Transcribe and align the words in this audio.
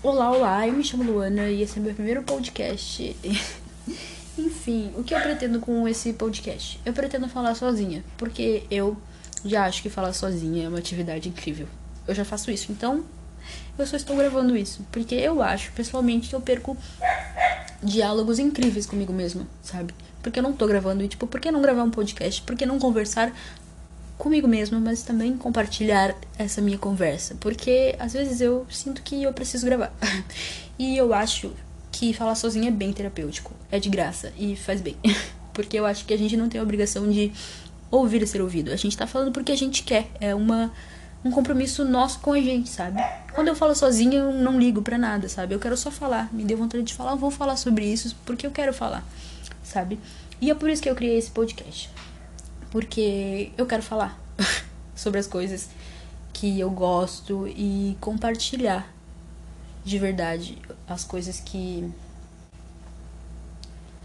Olá, 0.00 0.30
olá, 0.30 0.64
eu 0.64 0.74
me 0.74 0.84
chamo 0.84 1.02
Luana 1.02 1.48
e 1.48 1.60
esse 1.60 1.76
é 1.76 1.82
meu 1.82 1.92
primeiro 1.92 2.22
podcast. 2.22 3.16
Enfim, 4.38 4.92
o 4.96 5.02
que 5.02 5.12
eu 5.12 5.20
pretendo 5.20 5.58
com 5.58 5.88
esse 5.88 6.12
podcast? 6.12 6.80
Eu 6.86 6.92
pretendo 6.92 7.28
falar 7.28 7.56
sozinha, 7.56 8.04
porque 8.16 8.62
eu 8.70 8.96
já 9.44 9.64
acho 9.64 9.82
que 9.82 9.90
falar 9.90 10.12
sozinha 10.12 10.66
é 10.66 10.68
uma 10.68 10.78
atividade 10.78 11.28
incrível. 11.28 11.66
Eu 12.06 12.14
já 12.14 12.24
faço 12.24 12.48
isso, 12.48 12.70
então 12.70 13.04
eu 13.76 13.84
só 13.88 13.96
estou 13.96 14.16
gravando 14.16 14.56
isso, 14.56 14.86
porque 14.92 15.16
eu 15.16 15.42
acho, 15.42 15.72
pessoalmente, 15.72 16.28
que 16.28 16.34
eu 16.36 16.40
perco 16.40 16.76
diálogos 17.82 18.38
incríveis 18.38 18.86
comigo 18.86 19.12
mesma, 19.12 19.48
sabe? 19.64 19.92
Porque 20.22 20.38
eu 20.38 20.44
não 20.44 20.52
tô 20.52 20.68
gravando 20.68 21.02
e, 21.02 21.08
tipo, 21.08 21.26
por 21.26 21.40
que 21.40 21.50
não 21.50 21.60
gravar 21.60 21.82
um 21.82 21.90
podcast? 21.90 22.40
Por 22.42 22.54
que 22.54 22.64
não 22.64 22.78
conversar 22.78 23.32
comigo 24.18 24.48
mesma, 24.48 24.78
mas 24.80 25.02
também 25.02 25.36
compartilhar 25.36 26.14
essa 26.36 26.60
minha 26.60 26.76
conversa? 26.76 27.36
Porque 27.40 27.94
às 27.98 28.12
vezes 28.12 28.40
eu 28.40 28.66
sinto 28.68 29.00
que 29.02 29.22
eu 29.22 29.32
preciso 29.32 29.64
gravar. 29.64 29.92
e 30.78 30.96
eu 30.96 31.14
acho 31.14 31.52
que 31.92 32.12
falar 32.12 32.34
sozinha 32.34 32.68
é 32.68 32.72
bem 32.72 32.92
terapêutico, 32.92 33.52
é 33.70 33.78
de 33.78 33.88
graça 33.88 34.32
e 34.36 34.56
faz 34.56 34.80
bem. 34.80 34.96
porque 35.54 35.78
eu 35.78 35.86
acho 35.86 36.04
que 36.04 36.12
a 36.12 36.18
gente 36.18 36.36
não 36.36 36.48
tem 36.48 36.60
a 36.60 36.62
obrigação 36.62 37.10
de 37.10 37.32
ouvir 37.90 38.22
e 38.22 38.26
ser 38.26 38.42
ouvido. 38.42 38.70
A 38.70 38.76
gente 38.76 38.96
tá 38.96 39.06
falando 39.06 39.32
porque 39.32 39.52
a 39.52 39.56
gente 39.56 39.82
quer. 39.82 40.08
É 40.20 40.34
uma 40.34 40.72
um 41.24 41.32
compromisso 41.32 41.84
nosso 41.84 42.20
com 42.20 42.32
a 42.32 42.40
gente, 42.40 42.68
sabe? 42.68 43.02
Quando 43.34 43.48
eu 43.48 43.56
falo 43.56 43.74
sozinha, 43.74 44.18
eu 44.18 44.32
não 44.32 44.58
ligo 44.58 44.82
para 44.82 44.96
nada, 44.96 45.28
sabe? 45.28 45.54
Eu 45.54 45.58
quero 45.58 45.76
só 45.76 45.90
falar. 45.90 46.32
Me 46.32 46.44
deu 46.44 46.56
vontade 46.56 46.84
de 46.84 46.94
falar, 46.94 47.12
eu 47.12 47.16
vou 47.16 47.30
falar 47.30 47.56
sobre 47.56 47.84
isso 47.84 48.14
porque 48.24 48.46
eu 48.46 48.50
quero 48.50 48.72
falar, 48.72 49.04
sabe? 49.64 49.98
E 50.40 50.50
é 50.50 50.54
por 50.54 50.70
isso 50.70 50.80
que 50.80 50.88
eu 50.88 50.94
criei 50.94 51.18
esse 51.18 51.30
podcast. 51.30 51.90
Porque 52.70 53.50
eu 53.56 53.66
quero 53.66 53.82
falar 53.82 54.18
sobre 54.94 55.20
as 55.20 55.26
coisas 55.26 55.68
que 56.32 56.60
eu 56.60 56.70
gosto 56.70 57.48
e 57.48 57.96
compartilhar 58.00 58.92
de 59.84 59.98
verdade 59.98 60.58
as 60.86 61.02
coisas 61.02 61.40
que 61.40 61.90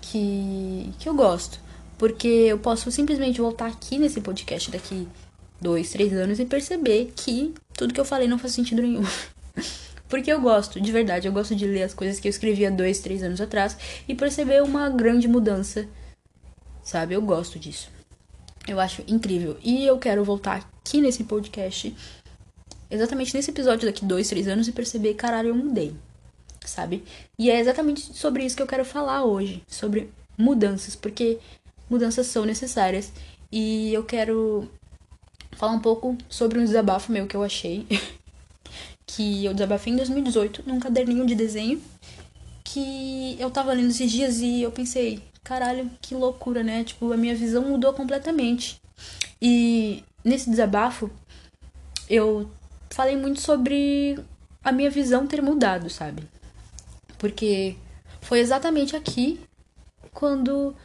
que 0.02 0.91
que 0.97 1.09
eu 1.09 1.14
gosto, 1.14 1.59
porque 1.97 2.28
eu 2.28 2.58
posso 2.58 2.89
simplesmente 2.91 3.41
voltar 3.41 3.67
aqui 3.67 3.97
nesse 3.97 4.22
podcast 4.22 4.72
daqui 4.72 5.08
dois, 5.61 5.91
três 5.91 6.14
anos 6.14 6.39
e 6.39 6.45
perceber 6.45 7.14
que 7.16 7.53
tudo 7.73 7.94
que 7.94 8.00
eu 8.00 8.06
falei 8.06 8.28
não 8.28 8.38
faz 8.38 8.53
sentido 8.53 8.81
nenhum. 8.81 9.03
Porque 10.09 10.31
eu 10.31 10.39
gosto, 10.39 10.80
de 10.80 10.91
verdade, 10.91 11.28
eu 11.28 11.34
gosto 11.34 11.56
de 11.56 11.66
ler 11.66 11.81
as 11.81 11.94
coisas 11.94 12.19
que 12.19 12.28
eu 12.28 12.30
escrevia 12.30 12.69
dois, 12.69 13.00
três 13.00 13.23
anos 13.23 13.41
atrás 13.41 13.75
e 14.08 14.14
perceber 14.14 14.61
uma 14.61 14.88
grande 14.88 15.28
mudança. 15.28 15.88
Sabe? 16.84 17.16
Eu 17.16 17.22
gosto 17.22 17.58
disso. 17.58 17.89
Eu 18.67 18.80
acho 18.80 19.03
incrível. 19.08 19.58
E 19.64 19.86
eu 19.86 19.97
quero 19.97 20.23
voltar 20.23 20.56
aqui 20.56 21.02
nesse 21.02 21.23
podcast, 21.23 21.95
exatamente 22.89 23.36
nesse 23.36 23.52
episódio 23.52 23.86
daqui 23.86 24.06
dois, 24.06 24.30
três 24.30 24.47
anos 24.47 24.67
e 24.67 24.72
perceber, 24.72 25.14
caralho, 25.16 25.50
eu 25.50 25.56
mudei. 25.56 25.94
Sabe? 26.66 27.03
E 27.38 27.52
é 27.52 27.59
exatamente 27.59 28.14
sobre 28.14 28.45
isso 28.45 28.56
que 28.56 28.61
eu 28.61 28.67
quero 28.67 28.86
falar 28.86 29.25
hoje. 29.25 29.61
Sobre 29.67 30.09
mudanças. 30.38 30.95
Porque 30.95 31.38
mudanças 31.89 32.28
são 32.28 32.45
necessárias. 32.45 33.11
E 33.52 33.94
eu 33.94 34.03
quero 34.03 34.72
falar 35.52 35.73
um 35.73 35.80
pouco 35.80 36.17
sobre 36.30 36.59
um 36.59 36.64
desabafo 36.64 37.11
meu 37.11 37.28
que 37.28 37.36
eu 37.36 37.44
achei. 37.44 37.86
que 39.06 39.44
eu 39.44 39.53
desabafei 39.53 39.91
em 39.91 39.97
2018 39.97 40.64
num 40.66 40.80
caderninho 40.80 41.25
de 41.25 41.36
desenho. 41.36 41.81
Que 42.73 43.35
eu 43.39 43.52
tava 43.52 43.73
lendo 43.73 43.91
esses 43.91 44.11
dias 44.11 44.39
e 44.39 44.63
eu 44.63 44.71
pensei, 44.71 45.21
caralho, 45.43 45.91
que 46.02 46.16
loucura, 46.16 46.63
né? 46.63 46.83
Tipo, 46.83 47.13
a 47.13 47.17
minha 47.17 47.35
visão 47.35 47.61
mudou 47.61 47.93
completamente. 47.93 48.81
E 49.39 50.03
nesse 50.23 50.49
desabafo, 50.49 51.11
eu 52.09 52.49
falei 52.89 53.16
muito 53.16 53.41
sobre 53.41 54.17
a 54.63 54.71
minha 54.71 54.89
visão 54.89 55.27
ter 55.27 55.41
mudado, 55.41 55.89
sabe? 55.89 56.23
Porque 57.17 57.75
foi 58.21 58.39
exatamente 58.39 58.95
aqui 58.95 59.39
quando 60.13 60.75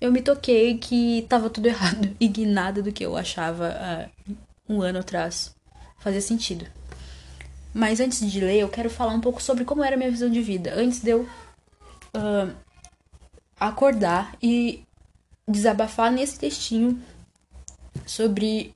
eu 0.00 0.10
me 0.10 0.22
toquei 0.22 0.78
que 0.78 1.26
tava 1.28 1.48
tudo 1.48 1.66
errado 1.68 2.16
e 2.18 2.28
que 2.28 2.44
nada 2.44 2.82
do 2.82 2.90
que 2.92 3.04
eu 3.04 3.16
achava 3.16 3.68
há 3.68 4.08
um 4.68 4.82
ano 4.82 4.98
atrás 4.98 5.54
fazia 5.98 6.20
sentido. 6.20 6.66
Mas 7.74 8.00
antes 8.00 8.30
de 8.30 8.40
ler, 8.40 8.60
eu 8.60 8.68
quero 8.68 8.90
falar 8.90 9.14
um 9.14 9.20
pouco 9.20 9.42
sobre 9.42 9.64
como 9.64 9.82
era 9.82 9.96
a 9.96 9.98
minha 9.98 10.10
visão 10.10 10.30
de 10.30 10.42
vida. 10.42 10.74
Antes 10.74 11.00
de 11.00 11.10
eu 11.10 11.22
uh, 11.22 12.54
acordar 13.58 14.36
e 14.42 14.84
desabafar 15.48 16.12
nesse 16.12 16.38
textinho 16.38 17.02
sobre 18.06 18.74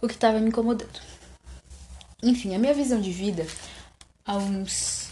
o 0.00 0.08
que 0.08 0.14
estava 0.14 0.40
me 0.40 0.48
incomodando. 0.48 1.00
Enfim, 2.22 2.54
a 2.54 2.58
minha 2.58 2.74
visão 2.74 3.00
de 3.00 3.10
vida 3.10 3.46
há 4.24 4.36
uns 4.36 5.10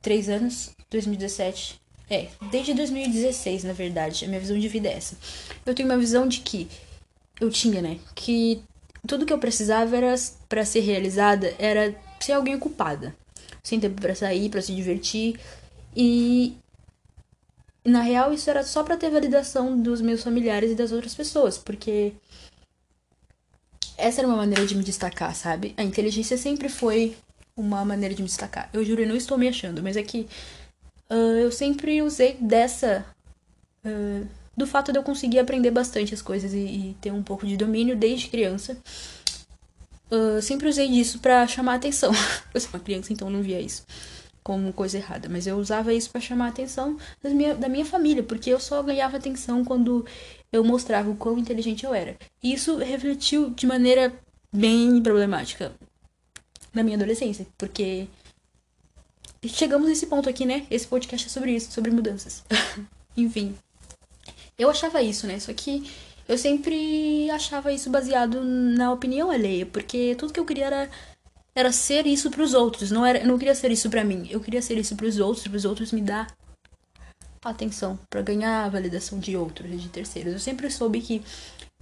três 0.00 0.28
anos, 0.28 0.70
2017, 0.90 1.80
é, 2.10 2.28
desde 2.50 2.74
2016, 2.74 3.64
na 3.64 3.72
verdade, 3.72 4.24
a 4.24 4.28
minha 4.28 4.40
visão 4.40 4.58
de 4.58 4.68
vida 4.68 4.88
é 4.88 4.94
essa. 4.94 5.16
Eu 5.64 5.74
tenho 5.74 5.88
uma 5.88 5.96
visão 5.96 6.26
de 6.26 6.40
que 6.40 6.68
eu 7.40 7.50
tinha, 7.50 7.80
né, 7.80 7.98
que 8.14 8.62
tudo 9.06 9.26
que 9.26 9.32
eu 9.32 9.38
precisava 9.38 9.96
era 9.96 10.14
para 10.48 10.64
ser 10.64 10.80
realizada 10.80 11.54
era 11.58 11.94
ser 12.20 12.32
alguém 12.32 12.54
ocupada, 12.54 13.14
sem 13.62 13.80
tempo 13.80 14.00
para 14.00 14.14
sair, 14.14 14.48
para 14.48 14.62
se 14.62 14.74
divertir 14.74 15.38
e 15.96 16.56
na 17.84 18.00
real 18.00 18.32
isso 18.32 18.48
era 18.48 18.62
só 18.62 18.82
para 18.82 18.96
ter 18.96 19.10
validação 19.10 19.80
dos 19.80 20.00
meus 20.00 20.22
familiares 20.22 20.70
e 20.70 20.74
das 20.74 20.92
outras 20.92 21.14
pessoas, 21.14 21.58
porque 21.58 22.12
essa 23.96 24.20
era 24.20 24.28
uma 24.28 24.36
maneira 24.36 24.66
de 24.66 24.74
me 24.74 24.82
destacar, 24.82 25.34
sabe? 25.34 25.74
A 25.76 25.82
inteligência 25.82 26.36
sempre 26.36 26.68
foi 26.68 27.16
uma 27.56 27.84
maneira 27.84 28.14
de 28.14 28.22
me 28.22 28.28
destacar. 28.28 28.68
Eu 28.72 28.84
juro, 28.84 29.02
eu 29.02 29.08
não 29.08 29.16
estou 29.16 29.36
me 29.36 29.48
achando, 29.48 29.82
mas 29.82 29.96
é 29.96 30.02
que 30.02 30.26
uh, 31.10 31.38
eu 31.40 31.52
sempre 31.52 32.02
usei 32.02 32.34
dessa. 32.40 33.04
Uh, 33.84 34.26
do 34.56 34.66
fato 34.66 34.92
de 34.92 34.98
eu 34.98 35.02
conseguir 35.02 35.38
aprender 35.38 35.70
bastante 35.70 36.14
as 36.14 36.22
coisas 36.22 36.52
e, 36.52 36.58
e 36.58 36.96
ter 37.00 37.12
um 37.12 37.22
pouco 37.22 37.46
de 37.46 37.56
domínio 37.56 37.96
desde 37.96 38.28
criança. 38.28 38.76
Uh, 40.10 40.42
sempre 40.42 40.68
usei 40.68 40.88
disso 40.88 41.18
para 41.18 41.46
chamar 41.46 41.74
atenção. 41.74 42.12
eu 42.52 42.60
sou 42.60 42.70
uma 42.74 42.80
criança, 42.80 43.12
então 43.12 43.30
não 43.30 43.42
via 43.42 43.60
isso 43.60 43.84
como 44.42 44.72
coisa 44.72 44.98
errada, 44.98 45.28
mas 45.28 45.46
eu 45.46 45.56
usava 45.56 45.94
isso 45.94 46.10
para 46.10 46.20
chamar 46.20 46.48
atenção 46.48 46.96
minha, 47.22 47.54
da 47.54 47.68
minha 47.68 47.84
família, 47.84 48.22
porque 48.22 48.50
eu 48.50 48.58
só 48.58 48.82
ganhava 48.82 49.16
atenção 49.16 49.64
quando 49.64 50.04
eu 50.52 50.64
mostrava 50.64 51.10
o 51.10 51.16
quão 51.16 51.38
inteligente 51.38 51.84
eu 51.84 51.94
era. 51.94 52.16
E 52.42 52.52
isso 52.52 52.76
refletiu 52.78 53.50
de 53.50 53.66
maneira 53.66 54.12
bem 54.52 55.00
problemática 55.00 55.72
na 56.74 56.82
minha 56.82 56.96
adolescência, 56.96 57.46
porque 57.56 58.08
chegamos 59.46 59.88
nesse 59.88 60.06
ponto 60.06 60.28
aqui, 60.28 60.44
né? 60.44 60.66
Esse 60.70 60.86
podcast 60.86 61.26
é 61.26 61.30
sobre 61.30 61.52
isso, 61.52 61.70
sobre 61.70 61.90
mudanças. 61.90 62.42
Enfim. 63.16 63.54
Eu 64.62 64.70
achava 64.70 65.02
isso, 65.02 65.26
né? 65.26 65.38
Só 65.38 65.52
que 65.52 65.90
eu 66.28 66.38
sempre 66.38 67.28
achava 67.30 67.72
isso 67.72 67.90
baseado 67.90 68.42
na 68.42 68.92
opinião 68.92 69.30
alheia, 69.30 69.66
porque 69.66 70.14
tudo 70.16 70.32
que 70.32 70.40
eu 70.40 70.44
queria 70.44 70.66
era 70.66 70.90
era 71.54 71.70
ser 71.70 72.06
isso 72.06 72.30
para 72.30 72.42
os 72.42 72.54
outros, 72.54 72.90
não 72.90 73.04
era, 73.04 73.18
eu 73.18 73.26
não 73.26 73.38
queria 73.38 73.54
ser 73.54 73.70
isso 73.70 73.90
para 73.90 74.02
mim. 74.02 74.26
Eu 74.30 74.40
queria 74.40 74.62
ser 74.62 74.78
isso 74.78 74.96
para 74.96 75.06
os 75.06 75.18
outros, 75.18 75.46
para 75.46 75.56
os 75.56 75.64
outros 75.66 75.92
me 75.92 76.00
dar 76.00 76.34
atenção, 77.44 77.98
para 78.08 78.22
ganhar 78.22 78.64
a 78.64 78.68
validação 78.68 79.18
de 79.18 79.36
outros, 79.36 79.82
de 79.82 79.88
terceiros. 79.88 80.32
Eu 80.32 80.38
sempre 80.38 80.70
soube 80.70 81.00
que 81.00 81.22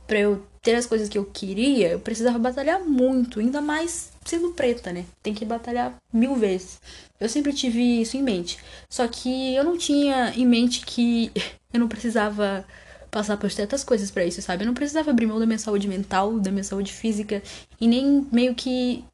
para 0.06 0.18
eu 0.18 0.44
ter 0.60 0.74
as 0.74 0.86
coisas 0.86 1.08
que 1.08 1.16
eu 1.16 1.24
queria, 1.24 1.90
eu 1.90 2.00
precisava 2.00 2.38
batalhar 2.38 2.80
muito, 2.80 3.38
ainda 3.38 3.60
mais 3.60 4.10
sendo 4.24 4.50
preta, 4.50 4.92
né? 4.92 5.04
Tem 5.22 5.32
que 5.32 5.44
batalhar 5.44 5.96
mil 6.12 6.34
vezes. 6.34 6.80
Eu 7.20 7.28
sempre 7.28 7.52
tive 7.52 8.00
isso 8.00 8.16
em 8.16 8.22
mente. 8.22 8.58
Só 8.88 9.06
que 9.06 9.54
eu 9.54 9.62
não 9.62 9.78
tinha 9.78 10.32
em 10.34 10.44
mente 10.44 10.84
que 10.84 11.30
eu 11.72 11.80
não 11.80 11.88
precisava 11.88 12.64
passar 13.10 13.36
por 13.36 13.50
certas 13.50 13.82
coisas 13.82 14.10
para 14.10 14.24
isso, 14.24 14.40
sabe? 14.40 14.62
Eu 14.62 14.66
não 14.66 14.74
precisava 14.74 15.10
abrir 15.10 15.26
mão 15.26 15.38
da 15.38 15.46
minha 15.46 15.58
saúde 15.58 15.88
mental, 15.88 16.38
da 16.38 16.50
minha 16.50 16.64
saúde 16.64 16.92
física 16.92 17.42
e 17.80 17.88
nem 17.88 18.26
meio 18.30 18.54
que 18.54 19.04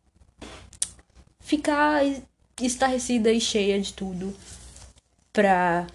ficar 1.40 2.02
estarrecida 2.60 3.32
e 3.32 3.40
cheia 3.40 3.80
de 3.80 3.92
tudo 3.92 4.34
pra 5.32 5.86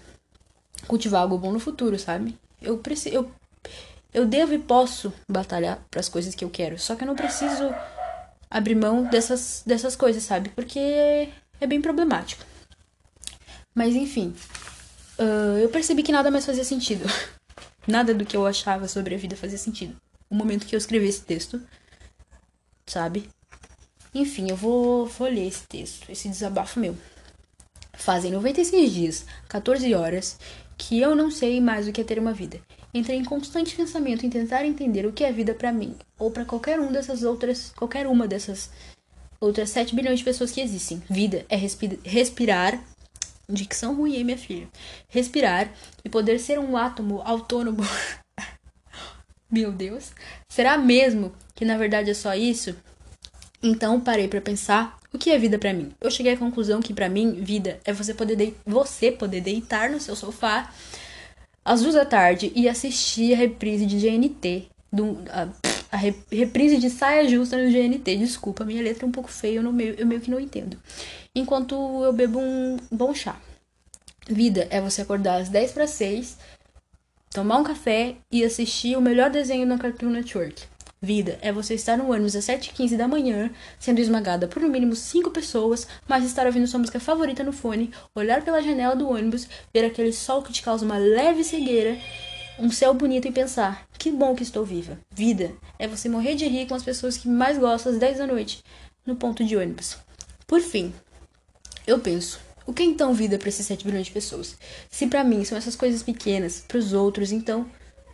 cultivar 0.86 1.22
algo 1.22 1.38
bom 1.38 1.52
no 1.52 1.60
futuro, 1.60 1.98
sabe? 1.98 2.36
Eu 2.60 2.78
preciso 2.78 3.14
eu 3.14 3.30
eu 4.12 4.26
devo 4.26 4.52
e 4.52 4.58
posso 4.58 5.12
batalhar 5.28 5.82
para 5.90 6.00
as 6.00 6.08
coisas 6.08 6.34
que 6.34 6.44
eu 6.44 6.50
quero. 6.50 6.78
Só 6.78 6.94
que 6.94 7.02
eu 7.02 7.06
não 7.06 7.16
preciso 7.16 7.74
abrir 8.50 8.74
mão 8.74 9.04
dessas, 9.04 9.62
dessas 9.64 9.96
coisas, 9.96 10.22
sabe? 10.22 10.50
Porque 10.50 10.78
é 11.58 11.66
bem 11.66 11.80
problemático. 11.80 12.44
Mas 13.74 13.94
enfim, 13.94 14.34
uh, 15.22 15.58
eu 15.58 15.68
percebi 15.68 16.02
que 16.02 16.12
nada 16.12 16.30
mais 16.30 16.46
fazia 16.46 16.64
sentido. 16.64 17.04
nada 17.86 18.14
do 18.14 18.24
que 18.24 18.36
eu 18.36 18.46
achava 18.46 18.88
sobre 18.88 19.14
a 19.14 19.18
vida 19.18 19.36
fazia 19.36 19.58
sentido. 19.58 19.96
O 20.28 20.34
momento 20.34 20.66
que 20.66 20.74
eu 20.74 20.78
escrevi 20.78 21.06
esse 21.06 21.22
texto, 21.22 21.60
sabe? 22.86 23.28
Enfim, 24.14 24.50
eu 24.50 24.56
vou, 24.56 25.06
vou 25.06 25.28
ler 25.28 25.46
esse 25.46 25.66
texto, 25.66 26.10
esse 26.10 26.28
desabafo 26.28 26.78
meu. 26.78 26.96
Fazem 27.94 28.32
96 28.32 28.92
dias, 28.92 29.26
14 29.48 29.94
horas, 29.94 30.38
que 30.76 31.00
eu 31.00 31.14
não 31.14 31.30
sei 31.30 31.60
mais 31.60 31.86
o 31.86 31.92
que 31.92 32.00
é 32.00 32.04
ter 32.04 32.18
uma 32.18 32.32
vida. 32.32 32.60
Entrei 32.94 33.16
em 33.16 33.24
constante 33.24 33.74
pensamento 33.74 34.26
em 34.26 34.30
tentar 34.30 34.66
entender 34.66 35.06
o 35.06 35.12
que 35.12 35.24
é 35.24 35.32
vida 35.32 35.54
para 35.54 35.72
mim 35.72 35.94
ou 36.18 36.30
para 36.30 36.44
qualquer 36.44 36.78
um 36.78 36.92
dessas 36.92 37.22
outras, 37.22 37.72
qualquer 37.74 38.06
uma 38.06 38.28
dessas 38.28 38.70
outras 39.40 39.70
7 39.70 39.94
bilhões 39.94 40.18
de 40.18 40.24
pessoas 40.24 40.50
que 40.50 40.60
existem. 40.60 41.02
Vida 41.08 41.46
é 41.48 41.56
respi 41.56 41.98
respirar. 42.04 42.82
Dicção 43.48 43.94
ruim, 43.94 44.16
hein, 44.16 44.24
minha 44.24 44.38
filha? 44.38 44.68
Respirar 45.08 45.72
e 46.04 46.08
poder 46.08 46.38
ser 46.38 46.58
um 46.58 46.76
átomo 46.76 47.20
autônomo. 47.24 47.82
Meu 49.50 49.70
Deus. 49.70 50.12
Será 50.48 50.78
mesmo 50.78 51.32
que 51.54 51.64
na 51.64 51.76
verdade 51.76 52.10
é 52.10 52.14
só 52.14 52.34
isso? 52.34 52.74
Então 53.62 54.00
parei 54.00 54.26
para 54.26 54.40
pensar 54.40 54.98
o 55.12 55.18
que 55.18 55.30
é 55.30 55.38
vida 55.38 55.58
para 55.58 55.72
mim. 55.72 55.92
Eu 56.00 56.10
cheguei 56.10 56.32
à 56.32 56.36
conclusão 56.36 56.80
que 56.80 56.94
para 56.94 57.08
mim 57.08 57.34
vida 57.34 57.78
é 57.84 57.92
você 57.92 58.14
poder 58.14 58.56
você 58.64 59.12
poder 59.12 59.40
deitar 59.40 59.90
no 59.90 60.00
seu 60.00 60.16
sofá 60.16 60.72
às 61.64 61.82
duas 61.82 61.94
da 61.94 62.04
tarde 62.04 62.50
e 62.56 62.68
assistir 62.68 63.34
a 63.34 63.36
reprise 63.36 63.86
de 63.86 63.98
GNT 63.98 64.68
do, 64.92 65.18
a 65.92 65.96
reprise 65.98 66.78
de 66.78 66.88
saia 66.88 67.28
justa 67.28 67.58
no 67.58 67.70
GNT. 67.70 68.16
Desculpa, 68.16 68.64
minha 68.64 68.82
letra 68.82 69.04
é 69.04 69.08
um 69.08 69.12
pouco 69.12 69.30
feia, 69.30 69.58
eu, 69.58 69.72
meio, 69.72 69.94
eu 69.98 70.06
meio 70.06 70.22
que 70.22 70.30
não 70.30 70.40
entendo. 70.40 70.78
Enquanto 71.34 71.74
eu 72.02 72.12
bebo 72.14 72.40
um 72.40 72.78
bom 72.90 73.14
chá. 73.14 73.38
Vida 74.26 74.66
é 74.70 74.80
você 74.80 75.02
acordar 75.02 75.40
às 75.40 75.50
10 75.50 75.72
para 75.72 75.86
6, 75.86 76.38
tomar 77.30 77.58
um 77.58 77.64
café 77.64 78.16
e 78.30 78.42
assistir 78.42 78.96
o 78.96 79.02
melhor 79.02 79.28
desenho 79.28 79.66
na 79.66 79.76
Cartoon 79.76 80.08
Network. 80.08 80.62
Vida 81.04 81.38
é 81.42 81.52
você 81.52 81.74
estar 81.74 81.98
no 81.98 82.10
ônibus 82.10 82.36
às 82.36 82.44
7h15 82.46 82.96
da 82.96 83.08
manhã, 83.08 83.50
sendo 83.78 84.00
esmagada 84.00 84.46
por 84.46 84.62
no 84.62 84.68
mínimo 84.68 84.94
5 84.94 85.30
pessoas, 85.30 85.86
mas 86.08 86.24
estar 86.24 86.46
ouvindo 86.46 86.66
sua 86.66 86.78
música 86.78 87.00
favorita 87.00 87.42
no 87.42 87.52
fone, 87.52 87.92
olhar 88.14 88.42
pela 88.42 88.62
janela 88.62 88.94
do 88.94 89.10
ônibus, 89.10 89.48
ver 89.74 89.84
aquele 89.84 90.12
sol 90.12 90.42
que 90.42 90.52
te 90.52 90.62
causa 90.62 90.86
uma 90.86 90.96
leve 90.96 91.42
cegueira 91.42 91.98
um 92.58 92.70
céu 92.70 92.92
bonito 92.94 93.28
e 93.28 93.32
pensar: 93.32 93.86
que 93.98 94.10
bom 94.10 94.34
que 94.34 94.42
estou 94.42 94.64
viva. 94.64 94.98
Vida 95.10 95.52
é 95.78 95.86
você 95.86 96.08
morrer 96.08 96.34
de 96.34 96.46
rir 96.46 96.66
com 96.66 96.74
as 96.74 96.82
pessoas 96.82 97.16
que 97.16 97.28
mais 97.28 97.58
gostam 97.58 97.92
às 97.92 97.98
10 97.98 98.18
da 98.18 98.26
noite 98.26 98.62
no 99.06 99.16
ponto 99.16 99.44
de 99.44 99.56
ônibus. 99.56 99.96
Por 100.46 100.60
fim, 100.60 100.92
eu 101.86 101.98
penso: 101.98 102.40
o 102.66 102.72
que 102.72 102.82
é 102.82 102.86
então 102.86 103.14
vida 103.14 103.38
para 103.38 103.48
esses 103.48 103.66
7 103.66 103.84
bilhões 103.84 104.06
de 104.06 104.12
pessoas? 104.12 104.56
Se 104.90 105.06
para 105.06 105.24
mim 105.24 105.44
são 105.44 105.56
essas 105.58 105.76
coisas 105.76 106.02
pequenas, 106.02 106.64
para 106.66 106.78
os 106.78 106.92
outros, 106.92 107.32
então, 107.32 107.66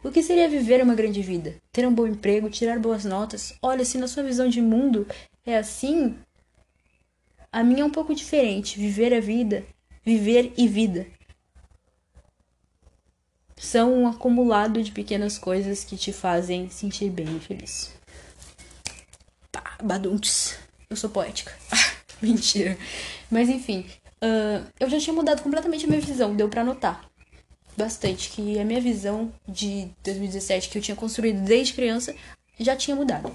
o 0.03 0.11
que 0.11 0.23
seria 0.23 0.49
viver 0.49 0.83
uma 0.83 0.95
grande 0.95 1.21
vida? 1.23 1.57
Ter 1.73 1.87
um 1.87 1.95
bom 1.95 2.07
emprego, 2.07 2.49
tirar 2.49 2.79
boas 2.79 3.05
notas? 3.05 3.55
Olha, 3.61 3.85
se 3.85 3.99
na 3.99 4.09
sua 4.09 4.23
visão 4.23 4.49
de 4.49 4.61
mundo 4.61 5.07
é 5.45 5.59
assim, 5.59 6.17
a 7.51 7.63
minha 7.65 7.83
é 7.83 7.85
um 7.85 7.91
pouco 7.91 8.15
diferente. 8.15 8.79
Viver 8.79 9.13
a 9.13 9.21
vida, 9.21 9.65
viver 10.05 10.53
e 10.57 10.69
vida 10.69 11.07
são 13.59 13.93
um 13.93 14.09
acumulado 14.09 14.83
de 14.83 14.93
pequenas 14.93 15.39
coisas 15.39 15.85
que 15.85 15.97
te 15.97 16.13
fazem 16.13 16.71
sentir 16.71 17.11
bem 17.11 17.37
e 17.37 17.41
feliz. 17.41 17.93
Pá, 19.51 19.79
baduntes. 19.83 20.59
Eu 20.89 20.97
sou 20.97 21.11
poética. 21.11 21.53
Mentira. 22.23 22.79
Mas 23.31 23.49
enfim, 23.49 23.85
uh, 24.23 24.67
eu 24.81 24.89
já 24.89 24.99
tinha 24.99 25.15
mudado 25.15 25.43
completamente 25.43 25.85
a 25.85 25.89
minha 25.89 26.01
visão, 26.01 26.35
deu 26.35 26.49
para 26.49 26.65
notar 26.65 27.09
bastante 27.79 28.31
que 28.31 28.59
a 28.59 28.65
minha 28.65 28.81
visão 28.81 29.33
de 29.47 29.89
2017 30.03 30.69
que 30.69 30.79
eu 30.79 30.83
tinha 30.83 30.97
construído 30.97 31.45
desde 31.45 31.75
criança 31.75 32.13
já 32.59 32.75
tinha 32.75 32.97
mudado. 32.97 33.33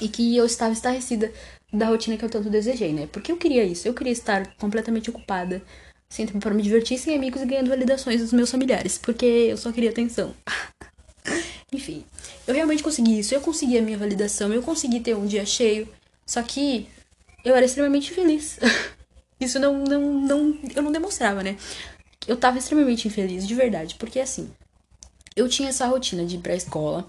E 0.00 0.08
que 0.08 0.34
eu 0.34 0.46
estava 0.46 0.72
estarrecida 0.72 1.30
da 1.72 1.86
rotina 1.86 2.16
que 2.16 2.24
eu 2.24 2.30
tanto 2.30 2.48
desejei, 2.48 2.92
né? 2.92 3.06
Porque 3.12 3.30
eu 3.30 3.36
queria 3.36 3.64
isso, 3.64 3.86
eu 3.86 3.92
queria 3.92 4.12
estar 4.12 4.54
completamente 4.56 5.10
ocupada 5.10 5.62
sem 6.08 6.26
tempo 6.26 6.38
para 6.38 6.54
me 6.54 6.62
divertir, 6.62 6.98
sem 6.98 7.14
amigos 7.14 7.42
e 7.42 7.46
ganhando 7.46 7.68
validações 7.68 8.20
dos 8.20 8.32
meus 8.32 8.50
familiares, 8.50 8.98
porque 8.98 9.24
eu 9.24 9.56
só 9.56 9.72
queria 9.72 9.90
atenção. 9.90 10.34
Enfim, 11.72 12.04
eu 12.46 12.54
realmente 12.54 12.82
consegui 12.82 13.18
isso, 13.18 13.34
eu 13.34 13.40
consegui 13.40 13.76
a 13.76 13.82
minha 13.82 13.98
validação, 13.98 14.52
eu 14.52 14.62
consegui 14.62 15.00
ter 15.00 15.16
um 15.16 15.26
dia 15.26 15.44
cheio, 15.44 15.88
só 16.24 16.42
que 16.42 16.88
eu 17.44 17.54
era 17.54 17.66
extremamente 17.66 18.12
feliz. 18.12 18.58
isso 19.40 19.58
não, 19.58 19.78
não, 19.84 20.00
não, 20.00 20.58
eu 20.74 20.82
não 20.82 20.92
demonstrava, 20.92 21.42
né? 21.42 21.56
Eu 22.26 22.36
tava 22.36 22.58
extremamente 22.58 23.06
infeliz, 23.06 23.46
de 23.46 23.54
verdade, 23.54 23.96
porque 23.96 24.20
assim, 24.20 24.50
eu 25.34 25.48
tinha 25.48 25.68
essa 25.68 25.86
rotina 25.86 26.24
de 26.24 26.36
ir 26.36 26.40
pra 26.40 26.54
escola, 26.54 27.06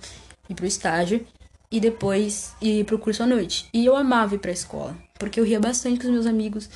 ir 0.50 0.56
pro 0.56 0.66
estágio 0.66 1.26
e 1.72 1.80
depois 1.80 2.54
ir 2.62 2.86
pro 2.86 3.00
curso 3.00 3.24
à 3.24 3.26
noite. 3.26 3.68
E 3.74 3.86
eu 3.86 3.96
amava 3.96 4.36
ir 4.36 4.40
pra 4.40 4.52
escola, 4.52 4.98
porque 5.18 5.40
eu 5.40 5.44
ria 5.44 5.60
bastante 5.60 6.00
com 6.00 6.08
os 6.08 6.14
meus 6.14 6.26
amigos, 6.26 6.70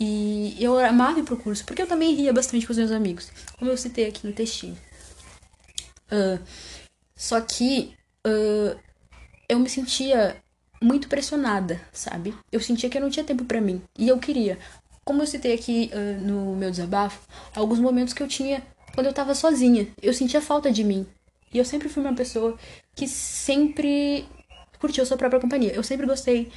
e 0.00 0.56
eu 0.60 0.78
amava 0.78 1.18
ir 1.18 1.24
pro 1.24 1.36
curso, 1.36 1.64
porque 1.64 1.82
eu 1.82 1.86
também 1.86 2.14
ria 2.14 2.32
bastante 2.32 2.66
com 2.66 2.72
os 2.72 2.78
meus 2.78 2.92
amigos, 2.92 3.30
como 3.58 3.70
eu 3.70 3.76
citei 3.76 4.06
aqui 4.06 4.26
no 4.26 4.32
textinho. 4.32 4.78
Uh, 6.10 6.40
só 7.16 7.40
que 7.40 7.94
uh, 8.26 8.78
eu 9.48 9.58
me 9.58 9.68
sentia 9.68 10.36
muito 10.80 11.08
pressionada, 11.08 11.80
sabe? 11.92 12.34
Eu 12.52 12.60
sentia 12.60 12.88
que 12.88 12.96
eu 12.96 13.02
não 13.02 13.10
tinha 13.10 13.24
tempo 13.24 13.44
para 13.44 13.60
mim. 13.60 13.82
E 13.98 14.08
eu 14.08 14.18
queria. 14.18 14.58
Como 15.04 15.22
eu 15.22 15.26
citei 15.26 15.54
aqui 15.54 15.90
uh, 15.92 16.24
no 16.24 16.54
meu 16.54 16.70
desabafo, 16.70 17.20
alguns 17.54 17.80
momentos 17.80 18.14
que 18.14 18.22
eu 18.22 18.28
tinha 18.28 18.62
quando 18.94 19.06
eu 19.06 19.12
tava 19.12 19.34
sozinha. 19.34 19.88
Eu 20.00 20.14
sentia 20.14 20.40
falta 20.40 20.70
de 20.70 20.84
mim. 20.84 21.06
E 21.52 21.58
eu 21.58 21.64
sempre 21.64 21.88
fui 21.88 22.02
uma 22.02 22.14
pessoa 22.14 22.56
que 22.94 23.08
sempre 23.08 24.26
curtiu 24.78 25.04
sua 25.04 25.16
própria 25.16 25.40
companhia. 25.40 25.72
Eu 25.72 25.82
sempre 25.82 26.06
gostei 26.06 26.52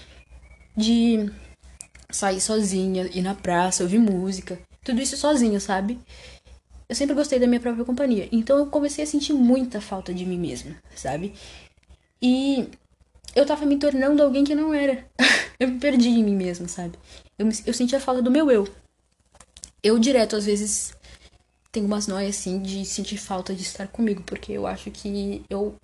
de 0.76 1.32
sair 2.12 2.42
sozinha, 2.42 3.10
ir 3.14 3.22
na 3.22 3.34
praça, 3.36 3.84
ouvir 3.84 4.00
música. 4.00 4.60
Tudo 4.84 5.02
isso 5.02 5.16
sozinha, 5.18 5.60
sabe? 5.60 6.00
Eu 6.90 6.96
sempre 6.96 7.16
gostei 7.16 7.40
da 7.40 7.48
minha 7.48 7.60
própria 7.60 7.86
companhia. 7.86 8.28
Então 8.32 8.58
eu 8.58 8.66
comecei 8.68 9.04
a 9.04 9.08
sentir 9.08 9.34
muita 9.34 9.80
falta 9.80 10.14
de 10.14 10.26
mim 10.26 10.38
mesma, 10.38 10.76
sabe? 10.96 11.34
E 12.22 12.68
eu 13.36 13.46
tava 13.46 13.66
me 13.66 13.78
tornando 13.78 14.22
alguém 14.22 14.44
que 14.44 14.54
não 14.54 14.74
era. 14.74 15.06
eu 15.60 15.68
me 15.70 15.80
perdi 15.80 16.10
em 16.10 16.24
mim 16.24 16.36
mesma, 16.36 16.68
sabe? 16.68 16.98
Eu, 17.38 17.46
me, 17.46 17.54
eu 17.66 17.74
sentia 17.74 18.00
falta 18.00 18.22
do 18.22 18.30
meu 18.30 18.52
eu. 18.52 18.68
Eu 19.82 19.98
direto, 19.98 20.36
às 20.36 20.46
vezes, 20.46 20.94
tenho 21.72 21.86
umas 21.86 22.08
noias 22.08 22.36
assim 22.36 22.62
de 22.62 22.86
sentir 22.86 23.18
falta 23.18 23.56
de 23.56 23.62
estar 23.62 23.88
comigo, 23.88 24.22
porque 24.24 24.52
eu 24.52 24.68
acho 24.68 24.92
que 24.92 25.44
eu 25.50 25.76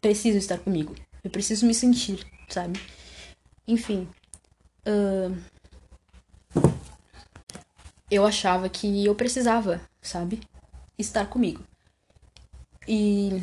preciso 0.00 0.36
estar 0.36 0.58
comigo. 0.58 0.94
Eu 1.22 1.30
preciso 1.30 1.66
me 1.66 1.74
sentir, 1.74 2.24
sabe? 2.48 2.78
Enfim. 3.66 4.06
Uh, 4.86 5.34
eu 8.10 8.24
achava 8.24 8.68
que 8.68 9.04
eu 9.04 9.14
precisava, 9.14 9.80
sabe? 10.00 10.40
Estar 10.98 11.26
comigo. 11.26 11.62
E 12.86 13.42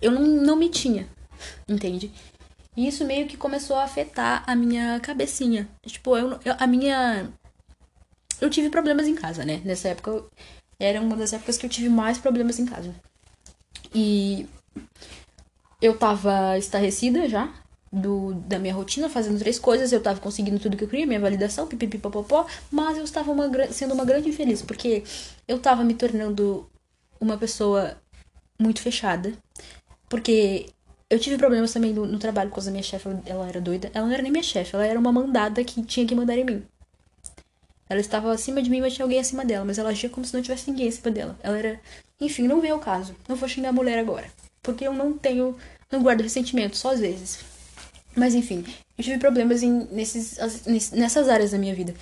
eu 0.00 0.10
não, 0.10 0.22
não 0.22 0.56
me 0.56 0.68
tinha, 0.68 1.08
entende? 1.68 2.12
E 2.76 2.86
isso 2.86 3.04
meio 3.04 3.26
que 3.26 3.36
começou 3.36 3.76
a 3.76 3.84
afetar 3.84 4.44
a 4.46 4.54
minha 4.54 5.00
cabecinha. 5.00 5.68
Tipo, 5.84 6.16
eu, 6.16 6.38
eu, 6.44 6.54
a 6.58 6.66
minha. 6.66 7.28
Eu 8.40 8.48
tive 8.48 8.70
problemas 8.70 9.08
em 9.08 9.16
casa, 9.16 9.44
né? 9.44 9.60
Nessa 9.64 9.88
época 9.88 10.10
eu... 10.10 10.30
era 10.78 11.00
uma 11.00 11.16
das 11.16 11.32
épocas 11.32 11.58
que 11.58 11.66
eu 11.66 11.70
tive 11.70 11.88
mais 11.88 12.18
problemas 12.18 12.58
em 12.60 12.66
casa. 12.66 12.94
E 13.92 14.46
eu 15.82 15.98
tava 15.98 16.56
estarrecida 16.58 17.28
já, 17.28 17.52
do, 17.92 18.34
da 18.34 18.58
minha 18.58 18.74
rotina, 18.74 19.08
fazendo 19.08 19.38
três 19.38 19.58
coisas, 19.58 19.92
eu 19.92 20.02
tava 20.02 20.20
conseguindo 20.20 20.58
tudo 20.58 20.76
que 20.76 20.84
eu 20.84 20.88
queria, 20.88 21.06
minha 21.06 21.20
validação, 21.20 21.66
pipipipopopó, 21.66 22.46
mas 22.70 22.98
eu 22.98 23.04
estava 23.04 23.30
uma, 23.30 23.48
sendo 23.70 23.94
uma 23.94 24.04
grande 24.04 24.28
infeliz, 24.28 24.62
porque 24.62 25.02
eu 25.46 25.58
tava 25.58 25.84
me 25.84 25.94
tornando 25.94 26.68
uma 27.20 27.36
pessoa 27.36 27.96
muito 28.58 28.80
fechada, 28.80 29.32
porque 30.08 30.66
eu 31.10 31.18
tive 31.18 31.38
problemas 31.38 31.72
também 31.72 31.92
no, 31.92 32.06
no 32.06 32.18
trabalho 32.18 32.50
causa 32.50 32.66
da 32.66 32.72
minha 32.72 32.82
chefe, 32.82 33.08
ela 33.24 33.48
era 33.48 33.60
doida, 33.60 33.90
ela 33.94 34.06
não 34.06 34.12
era 34.12 34.22
nem 34.22 34.32
minha 34.32 34.42
chefe, 34.42 34.74
ela 34.74 34.86
era 34.86 34.98
uma 34.98 35.12
mandada 35.12 35.64
que 35.64 35.82
tinha 35.82 36.06
que 36.06 36.14
mandar 36.14 36.36
em 36.36 36.44
mim. 36.44 36.62
Ela 37.88 38.00
estava 38.00 38.30
acima 38.32 38.60
de 38.60 38.68
mim, 38.68 38.80
mas 38.80 38.94
tinha 38.94 39.04
alguém 39.04 39.18
acima 39.18 39.44
dela, 39.44 39.64
mas 39.64 39.78
ela 39.78 39.88
agia 39.88 40.10
como 40.10 40.26
se 40.26 40.34
não 40.34 40.42
tivesse 40.42 40.70
ninguém 40.70 40.88
acima 40.88 41.10
dela. 41.10 41.38
Ela 41.42 41.58
era. 41.58 41.80
Enfim, 42.20 42.46
não 42.46 42.60
veio 42.60 42.76
o 42.76 42.80
caso. 42.80 43.16
Não 43.26 43.34
vou 43.34 43.48
xingar 43.48 43.70
a 43.70 43.72
mulher 43.72 43.98
agora. 43.98 44.30
Porque 44.62 44.86
eu 44.86 44.92
não 44.92 45.16
tenho. 45.16 45.56
Não 45.90 46.02
guardo 46.02 46.20
ressentimento, 46.20 46.76
só 46.76 46.90
às 46.92 47.00
vezes. 47.00 47.38
Mas 48.18 48.34
enfim, 48.34 48.64
eu 48.96 49.04
tive 49.04 49.18
problemas 49.18 49.62
em, 49.62 49.86
nesses, 49.92 50.38
nessas 50.92 51.28
áreas 51.28 51.52
da 51.52 51.58
minha 51.58 51.74
vida. 51.74 51.94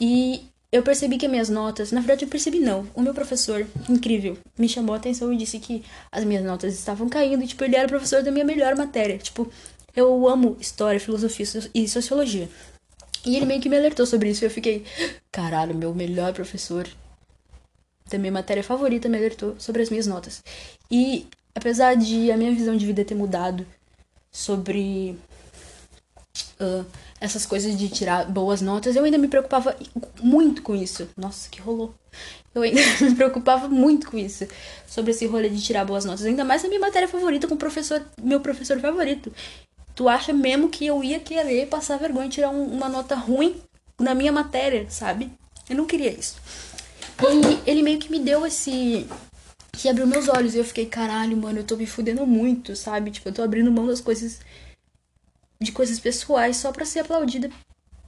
E 0.00 0.42
eu 0.70 0.82
percebi 0.82 1.16
que 1.16 1.26
as 1.26 1.30
minhas 1.30 1.48
notas, 1.48 1.92
na 1.92 2.00
verdade 2.00 2.24
eu 2.24 2.28
percebi 2.28 2.58
não. 2.58 2.86
O 2.94 3.02
meu 3.02 3.14
professor, 3.14 3.66
incrível, 3.88 4.36
me 4.58 4.68
chamou 4.68 4.94
a 4.94 4.98
atenção 4.98 5.32
e 5.32 5.36
disse 5.36 5.58
que 5.58 5.84
as 6.10 6.24
minhas 6.24 6.44
notas 6.44 6.74
estavam 6.74 7.08
caindo. 7.08 7.42
E, 7.42 7.46
tipo, 7.46 7.64
ele 7.64 7.76
era 7.76 7.88
professor 7.88 8.22
da 8.22 8.30
minha 8.30 8.44
melhor 8.44 8.76
matéria. 8.76 9.18
Tipo, 9.18 9.50
eu 9.94 10.28
amo 10.28 10.56
história, 10.60 11.00
filosofia 11.00 11.46
e 11.74 11.88
sociologia. 11.88 12.48
E 13.26 13.36
ele 13.36 13.46
meio 13.46 13.60
que 13.60 13.68
me 13.68 13.76
alertou 13.76 14.06
sobre 14.06 14.30
isso 14.30 14.44
e 14.44 14.46
eu 14.46 14.50
fiquei, 14.50 14.84
caralho, 15.32 15.74
meu 15.74 15.94
melhor 15.94 16.32
professor 16.32 16.88
da 18.08 18.16
minha 18.16 18.32
matéria 18.32 18.62
favorita 18.62 19.08
me 19.08 19.18
alertou 19.18 19.54
sobre 19.58 19.82
as 19.82 19.90
minhas 19.90 20.06
notas. 20.06 20.42
E 20.90 21.26
apesar 21.54 21.94
de 21.94 22.30
a 22.30 22.36
minha 22.36 22.52
visão 22.52 22.76
de 22.76 22.86
vida 22.86 23.04
ter 23.04 23.14
mudado 23.14 23.66
sobre 24.30 25.18
uh, 26.60 26.84
essas 27.20 27.44
coisas 27.46 27.76
de 27.76 27.88
tirar 27.88 28.26
boas 28.26 28.60
notas, 28.60 28.96
eu 28.96 29.04
ainda 29.04 29.18
me 29.18 29.28
preocupava 29.28 29.76
muito 30.22 30.62
com 30.62 30.74
isso. 30.74 31.08
Nossa, 31.16 31.48
que 31.48 31.60
rolou. 31.60 31.94
Eu 32.54 32.62
ainda 32.62 32.80
me 33.02 33.14
preocupava 33.14 33.68
muito 33.68 34.10
com 34.10 34.18
isso. 34.18 34.46
Sobre 34.86 35.10
esse 35.10 35.26
rolê 35.26 35.48
de 35.48 35.62
tirar 35.62 35.84
boas 35.84 36.04
notas. 36.04 36.24
Ainda 36.24 36.44
mais 36.44 36.62
na 36.62 36.68
minha 36.68 36.80
matéria 36.80 37.08
favorita, 37.08 37.46
com 37.46 37.54
o 37.54 37.58
professor, 37.58 38.02
meu 38.22 38.40
professor 38.40 38.80
favorito. 38.80 39.32
Tu 39.94 40.08
acha 40.08 40.32
mesmo 40.32 40.68
que 40.68 40.86
eu 40.86 41.02
ia 41.02 41.18
querer 41.18 41.66
passar 41.66 41.98
vergonha 41.98 42.26
e 42.26 42.30
tirar 42.30 42.50
um, 42.50 42.64
uma 42.64 42.88
nota 42.88 43.14
ruim 43.14 43.56
na 43.98 44.14
minha 44.14 44.30
matéria, 44.30 44.86
sabe? 44.88 45.30
Eu 45.68 45.76
não 45.76 45.86
queria 45.86 46.10
isso. 46.10 46.36
E 47.20 47.70
ele 47.70 47.82
meio 47.82 47.98
que 47.98 48.10
me 48.10 48.20
deu 48.20 48.46
esse. 48.46 49.06
que 49.72 49.88
abriu 49.88 50.06
meus 50.06 50.28
olhos. 50.28 50.54
E 50.54 50.58
eu 50.58 50.64
fiquei, 50.64 50.86
caralho, 50.86 51.36
mano, 51.36 51.58
eu 51.58 51.64
tô 51.64 51.76
me 51.76 51.86
fudendo 51.86 52.24
muito, 52.26 52.76
sabe? 52.76 53.10
Tipo, 53.10 53.28
eu 53.28 53.32
tô 53.32 53.42
abrindo 53.42 53.72
mão 53.72 53.86
das 53.86 54.00
coisas. 54.00 54.38
De 55.60 55.72
coisas 55.72 55.98
pessoais 55.98 56.56
só 56.56 56.72
pra 56.72 56.84
ser 56.84 57.00
aplaudida 57.00 57.50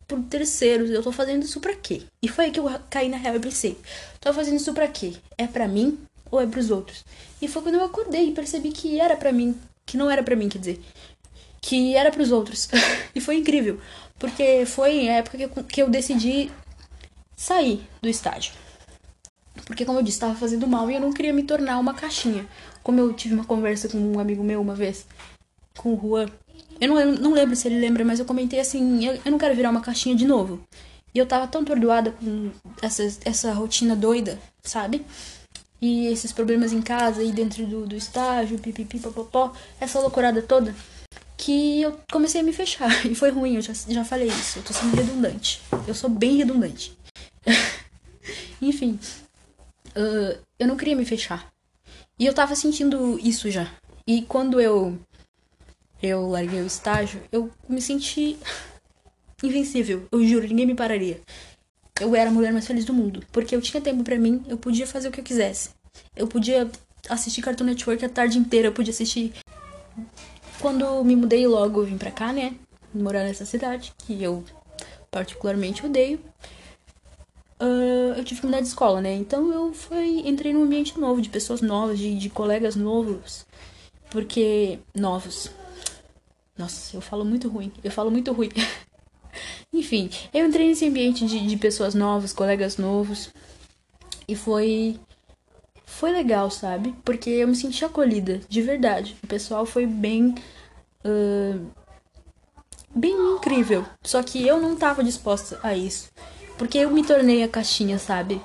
por 0.06 0.20
terceiros. 0.24 0.90
Eu 0.90 1.02
tô 1.02 1.12
fazendo 1.12 1.44
isso 1.44 1.60
pra 1.60 1.74
quê? 1.74 2.02
E 2.22 2.28
foi 2.28 2.46
aí 2.46 2.50
que 2.50 2.60
eu 2.60 2.68
caí 2.88 3.08
na 3.08 3.16
real 3.16 3.36
e 3.36 3.40
pensei: 3.40 3.78
tô 4.20 4.32
fazendo 4.32 4.56
isso 4.56 4.72
pra 4.72 4.88
quê? 4.88 5.14
É 5.38 5.46
pra 5.46 5.68
mim 5.68 5.98
ou 6.30 6.40
é 6.40 6.46
pros 6.46 6.70
outros? 6.70 7.04
E 7.40 7.48
foi 7.48 7.62
quando 7.62 7.76
eu 7.76 7.84
acordei 7.84 8.28
e 8.28 8.32
percebi 8.32 8.70
que 8.70 9.00
era 9.00 9.16
pra 9.16 9.32
mim. 9.32 9.58
Que 9.86 9.96
não 9.96 10.10
era 10.10 10.22
pra 10.22 10.36
mim, 10.36 10.48
quer 10.48 10.58
dizer. 10.58 10.80
Que 11.60 11.94
era 11.94 12.10
pros 12.10 12.30
outros. 12.30 12.68
e 13.14 13.20
foi 13.20 13.36
incrível. 13.36 13.80
Porque 14.18 14.64
foi 14.66 15.08
a 15.08 15.14
época 15.14 15.38
que 15.38 15.44
eu, 15.44 15.64
que 15.64 15.82
eu 15.82 15.90
decidi 15.90 16.50
sair 17.34 17.82
do 18.02 18.08
estágio. 18.08 18.52
Porque, 19.64 19.84
como 19.84 19.98
eu 19.98 20.02
disse, 20.02 20.16
estava 20.16 20.34
fazendo 20.34 20.66
mal 20.66 20.90
e 20.90 20.94
eu 20.94 21.00
não 21.00 21.12
queria 21.12 21.32
me 21.32 21.42
tornar 21.42 21.78
uma 21.78 21.94
caixinha. 21.94 22.46
Como 22.82 23.00
eu 23.00 23.12
tive 23.12 23.34
uma 23.34 23.44
conversa 23.44 23.88
com 23.88 23.98
um 23.98 24.18
amigo 24.18 24.42
meu 24.42 24.60
uma 24.60 24.74
vez, 24.74 25.06
com 25.76 25.94
o 25.94 26.00
Juan. 26.00 26.28
Eu 26.80 26.88
não, 26.88 27.12
não 27.12 27.32
lembro 27.32 27.54
se 27.54 27.68
ele 27.68 27.78
lembra, 27.78 28.04
mas 28.04 28.18
eu 28.18 28.24
comentei 28.24 28.60
assim: 28.60 29.04
eu, 29.04 29.20
eu 29.24 29.30
não 29.30 29.38
quero 29.38 29.54
virar 29.54 29.70
uma 29.70 29.80
caixinha 29.80 30.14
de 30.14 30.26
novo. 30.26 30.60
E 31.14 31.18
eu 31.18 31.26
tava 31.26 31.46
tão 31.46 31.62
atordoada 31.62 32.12
com 32.12 32.50
essa, 32.80 33.02
essa 33.24 33.52
rotina 33.52 33.96
doida, 33.96 34.38
sabe? 34.62 35.04
E 35.80 36.06
esses 36.06 36.30
problemas 36.30 36.72
em 36.72 36.82
casa 36.82 37.22
e 37.22 37.32
dentro 37.32 37.66
do, 37.66 37.86
do 37.86 37.96
estágio, 37.96 38.58
pipipi, 38.58 38.98
popopó, 38.98 39.52
essa 39.80 39.98
loucurada 39.98 40.42
toda, 40.42 40.74
que 41.36 41.80
eu 41.82 41.98
comecei 42.12 42.42
a 42.42 42.44
me 42.44 42.52
fechar. 42.52 42.90
E 43.06 43.14
foi 43.14 43.30
ruim, 43.30 43.56
eu 43.56 43.62
já, 43.62 43.72
já 43.72 44.04
falei 44.04 44.28
isso. 44.28 44.58
Eu 44.58 44.62
tô 44.62 44.72
sendo 44.72 44.94
redundante. 44.94 45.60
Eu 45.86 45.94
sou 45.94 46.08
bem 46.08 46.36
redundante. 46.36 46.96
Enfim, 48.62 48.98
uh, 49.96 50.38
eu 50.58 50.68
não 50.68 50.76
queria 50.76 50.94
me 50.94 51.04
fechar. 51.04 51.50
E 52.18 52.26
eu 52.26 52.34
tava 52.34 52.54
sentindo 52.54 53.18
isso 53.18 53.50
já. 53.50 53.72
E 54.06 54.22
quando 54.22 54.60
eu 54.60 54.98
eu 56.02 56.28
larguei 56.28 56.60
o 56.60 56.66
estágio, 56.66 57.20
eu 57.30 57.50
me 57.68 57.80
senti 57.80 58.38
invencível. 59.42 60.06
Eu 60.10 60.24
juro, 60.26 60.46
ninguém 60.46 60.66
me 60.66 60.74
pararia. 60.74 61.20
Eu 62.00 62.14
era 62.14 62.30
a 62.30 62.32
mulher 62.32 62.52
mais 62.52 62.66
feliz 62.66 62.84
do 62.84 62.94
mundo, 62.94 63.24
porque 63.30 63.54
eu 63.54 63.60
tinha 63.60 63.80
tempo 63.80 64.02
para 64.02 64.16
mim, 64.16 64.42
eu 64.48 64.56
podia 64.56 64.86
fazer 64.86 65.08
o 65.08 65.12
que 65.12 65.20
eu 65.20 65.24
quisesse. 65.24 65.70
Eu 66.16 66.26
podia 66.26 66.70
assistir 67.08 67.42
Cartoon 67.42 67.64
Network 67.64 68.04
a 68.04 68.08
tarde 68.08 68.38
inteira, 68.38 68.68
eu 68.68 68.72
podia 68.72 68.92
assistir 68.92 69.32
quando 70.60 71.02
me 71.04 71.16
mudei 71.16 71.46
logo, 71.46 71.80
eu 71.80 71.86
vim 71.86 71.98
pra 71.98 72.10
cá, 72.10 72.32
né? 72.32 72.54
Morar 72.94 73.24
nessa 73.24 73.44
cidade, 73.44 73.92
que 73.98 74.22
eu 74.22 74.44
particularmente 75.10 75.84
odeio 75.84 76.20
uh, 77.60 78.14
eu 78.16 78.24
tive 78.24 78.40
que 78.40 78.46
mudar 78.46 78.60
de 78.60 78.66
escola, 78.66 79.00
né? 79.00 79.14
Então 79.14 79.52
eu 79.52 79.72
fui, 79.72 80.22
entrei 80.26 80.52
num 80.52 80.64
ambiente 80.64 80.98
novo, 80.98 81.20
de 81.20 81.28
pessoas 81.28 81.60
novas, 81.60 81.98
de, 81.98 82.16
de 82.16 82.30
colegas 82.30 82.74
novos. 82.74 83.46
Porque. 84.10 84.78
Novos. 84.94 85.50
Nossa, 86.60 86.94
eu 86.94 87.00
falo 87.00 87.24
muito 87.24 87.48
ruim. 87.48 87.72
Eu 87.82 87.90
falo 87.90 88.10
muito 88.10 88.30
ruim. 88.32 88.50
Enfim, 89.72 90.10
eu 90.34 90.46
entrei 90.46 90.68
nesse 90.68 90.86
ambiente 90.86 91.24
de, 91.24 91.46
de 91.46 91.56
pessoas 91.56 91.94
novas, 91.94 92.34
colegas 92.34 92.76
novos. 92.76 93.30
E 94.28 94.36
foi. 94.36 95.00
Foi 95.86 96.12
legal, 96.12 96.50
sabe? 96.50 96.94
Porque 97.02 97.30
eu 97.30 97.48
me 97.48 97.56
senti 97.56 97.82
acolhida, 97.82 98.42
de 98.46 98.60
verdade. 98.60 99.16
O 99.24 99.26
pessoal 99.26 99.64
foi 99.64 99.86
bem. 99.86 100.34
Uh, 101.02 101.66
bem 102.94 103.14
incrível. 103.36 103.86
Só 104.02 104.22
que 104.22 104.46
eu 104.46 104.60
não 104.60 104.76
tava 104.76 105.02
disposta 105.02 105.58
a 105.62 105.74
isso. 105.74 106.10
Porque 106.58 106.76
eu 106.76 106.90
me 106.90 107.02
tornei 107.02 107.42
a 107.42 107.48
caixinha, 107.48 107.98
sabe? 107.98 108.38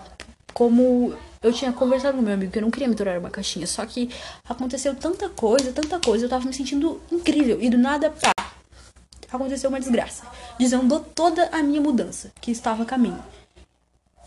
Como 0.54 1.14
eu 1.46 1.54
tinha 1.54 1.72
conversado 1.72 2.18
com 2.18 2.24
meu 2.24 2.34
amigo 2.34 2.52
que 2.52 2.58
eu 2.58 2.64
não 2.64 2.72
queria 2.72 2.88
me 2.88 2.96
tornar 2.96 3.20
uma 3.20 3.30
caixinha. 3.30 3.68
Só 3.68 3.86
que 3.86 4.10
aconteceu 4.50 4.96
tanta 4.96 5.30
coisa, 5.30 5.72
tanta 5.72 6.00
coisa. 6.00 6.26
Eu 6.26 6.30
tava 6.30 6.46
me 6.46 6.54
sentindo 6.54 7.00
incrível. 7.12 7.62
E 7.62 7.70
do 7.70 7.78
nada, 7.78 8.10
pá, 8.10 8.34
aconteceu 9.32 9.70
uma 9.70 9.80
desgraça. 9.80 10.26
Dizendo 10.60 11.00
toda 11.14 11.48
a 11.52 11.62
minha 11.62 11.80
mudança 11.80 12.32
que 12.42 12.52
estava 12.52 12.82
a 12.82 12.86
caminho. 12.86 13.24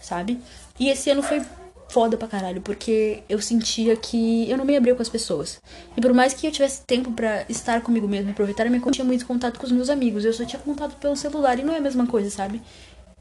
Sabe? 0.00 0.40
E 0.78 0.88
esse 0.88 1.10
ano 1.10 1.22
foi 1.22 1.44
foda 1.88 2.16
pra 2.16 2.28
caralho, 2.28 2.60
porque 2.60 3.22
eu 3.28 3.40
sentia 3.40 3.96
que 3.96 4.48
eu 4.48 4.56
não 4.56 4.64
me 4.64 4.76
abria 4.76 4.94
com 4.94 5.02
as 5.02 5.08
pessoas. 5.08 5.60
E 5.96 6.00
por 6.00 6.14
mais 6.14 6.34
que 6.34 6.46
eu 6.46 6.52
tivesse 6.52 6.82
tempo 6.82 7.10
para 7.10 7.44
estar 7.48 7.80
comigo 7.80 8.06
mesmo, 8.06 8.30
aproveitar 8.30 8.64
eu 8.66 8.90
tinha 8.92 9.04
muito 9.04 9.26
contato 9.26 9.58
com 9.58 9.66
os 9.66 9.72
meus 9.72 9.90
amigos. 9.90 10.24
Eu 10.24 10.32
só 10.32 10.44
tinha 10.44 10.60
contato 10.60 10.94
pelo 10.96 11.16
celular 11.16 11.58
e 11.58 11.64
não 11.64 11.74
é 11.74 11.78
a 11.78 11.80
mesma 11.80 12.06
coisa, 12.06 12.30
sabe? 12.30 12.62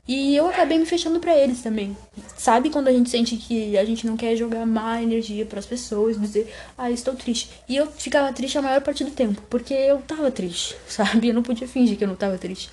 E 0.08 0.36
eu 0.36 0.48
acabei 0.48 0.77
me 0.77 0.86
fechando 0.86 1.20
para 1.20 1.36
eles 1.36 1.62
também. 1.62 1.98
Sabe 2.38 2.70
quando 2.70 2.88
a 2.88 2.91
gente 2.91 3.10
sente 3.10 3.36
que 3.36 3.75
a 3.75 3.84
gente 3.84 4.06
não 4.06 4.15
quer 4.15 4.36
jogar 4.36 4.63
má 4.65 5.01
energia 5.01 5.44
para 5.44 5.58
as 5.58 5.65
pessoas, 5.65 6.22
dizer, 6.22 6.53
ah, 6.77 6.91
estou 6.91 7.15
triste. 7.15 7.50
E 7.67 7.75
eu 7.75 7.88
ficava 7.88 8.32
triste 8.32 8.60
a 8.60 8.62
maior 8.62 8.79
parte 8.82 9.03
do 9.03 9.10
tempo, 9.10 9.41
porque 9.50 9.74
eu 9.74 10.00
tava 10.01 10.29
triste, 10.29 10.77
sabe? 10.88 11.29
Eu 11.29 11.34
não 11.34 11.41
podia 11.41 11.67
fingir 11.67 11.98
que 11.98 12.03
eu 12.03 12.08
não 12.08 12.15
tava 12.15 12.38
triste. 12.38 12.70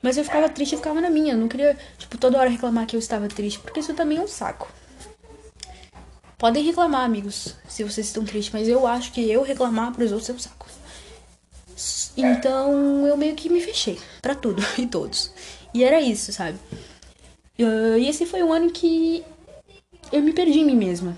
Mas 0.00 0.16
eu 0.16 0.24
ficava 0.24 0.48
triste 0.48 0.72
e 0.72 0.76
ficava 0.78 1.00
na 1.00 1.10
minha. 1.10 1.34
Eu 1.34 1.38
não 1.38 1.46
queria, 1.46 1.76
tipo, 1.98 2.16
toda 2.16 2.38
hora 2.38 2.48
reclamar 2.48 2.86
que 2.86 2.96
eu 2.96 3.00
estava 3.00 3.28
triste, 3.28 3.60
porque 3.60 3.80
isso 3.80 3.92
também 3.94 4.18
é 4.18 4.20
um 4.22 4.26
saco. 4.26 4.72
Podem 6.38 6.64
reclamar, 6.64 7.04
amigos, 7.04 7.54
se 7.68 7.84
vocês 7.84 8.06
estão 8.06 8.24
tristes, 8.24 8.52
mas 8.52 8.66
eu 8.66 8.84
acho 8.86 9.12
que 9.12 9.30
eu 9.30 9.42
reclamar 9.42 9.92
pros 9.92 10.10
outros 10.10 10.30
é 10.30 10.32
um 10.32 10.38
saco. 10.38 10.66
Então 12.16 13.06
eu 13.06 13.16
meio 13.16 13.34
que 13.34 13.48
me 13.48 13.60
fechei 13.60 13.98
para 14.20 14.34
tudo 14.34 14.62
e 14.78 14.86
todos. 14.86 15.30
E 15.72 15.84
era 15.84 16.00
isso, 16.00 16.32
sabe? 16.32 16.58
Uh, 17.62 17.98
e 17.98 18.08
esse 18.08 18.26
foi 18.26 18.42
um 18.42 18.52
ano 18.52 18.70
que 18.70 19.24
eu 20.10 20.20
me 20.20 20.32
perdi 20.32 20.60
em 20.60 20.64
mim 20.64 20.74
mesma, 20.74 21.16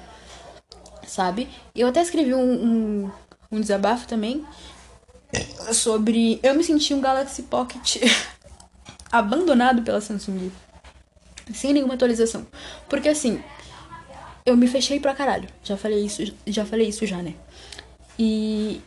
sabe? 1.07 1.49
Eu 1.75 1.89
até 1.89 2.03
escrevi 2.03 2.35
um, 2.35 2.53
um, 3.07 3.11
um 3.51 3.61
desabafo 3.61 4.07
também 4.07 4.45
sobre. 5.73 6.39
Eu 6.43 6.55
me 6.55 6.63
senti 6.63 6.93
um 6.93 7.01
Galaxy 7.01 7.43
Pocket 7.43 7.97
abandonado 9.11 9.83
pela 9.83 10.01
Samsung. 10.01 10.51
Sem 11.53 11.73
nenhuma 11.73 11.95
atualização. 11.95 12.47
Porque 12.89 13.09
assim, 13.09 13.43
eu 14.45 14.57
me 14.57 14.67
fechei 14.67 15.01
pra 15.01 15.15
caralho. 15.15 15.49
Já 15.63 15.77
falei 15.77 16.05
isso, 16.05 16.23
já 16.47 16.65
falei 16.65 16.89
isso 16.89 17.07
já, 17.07 17.23
né? 17.23 17.35
E 18.19 18.81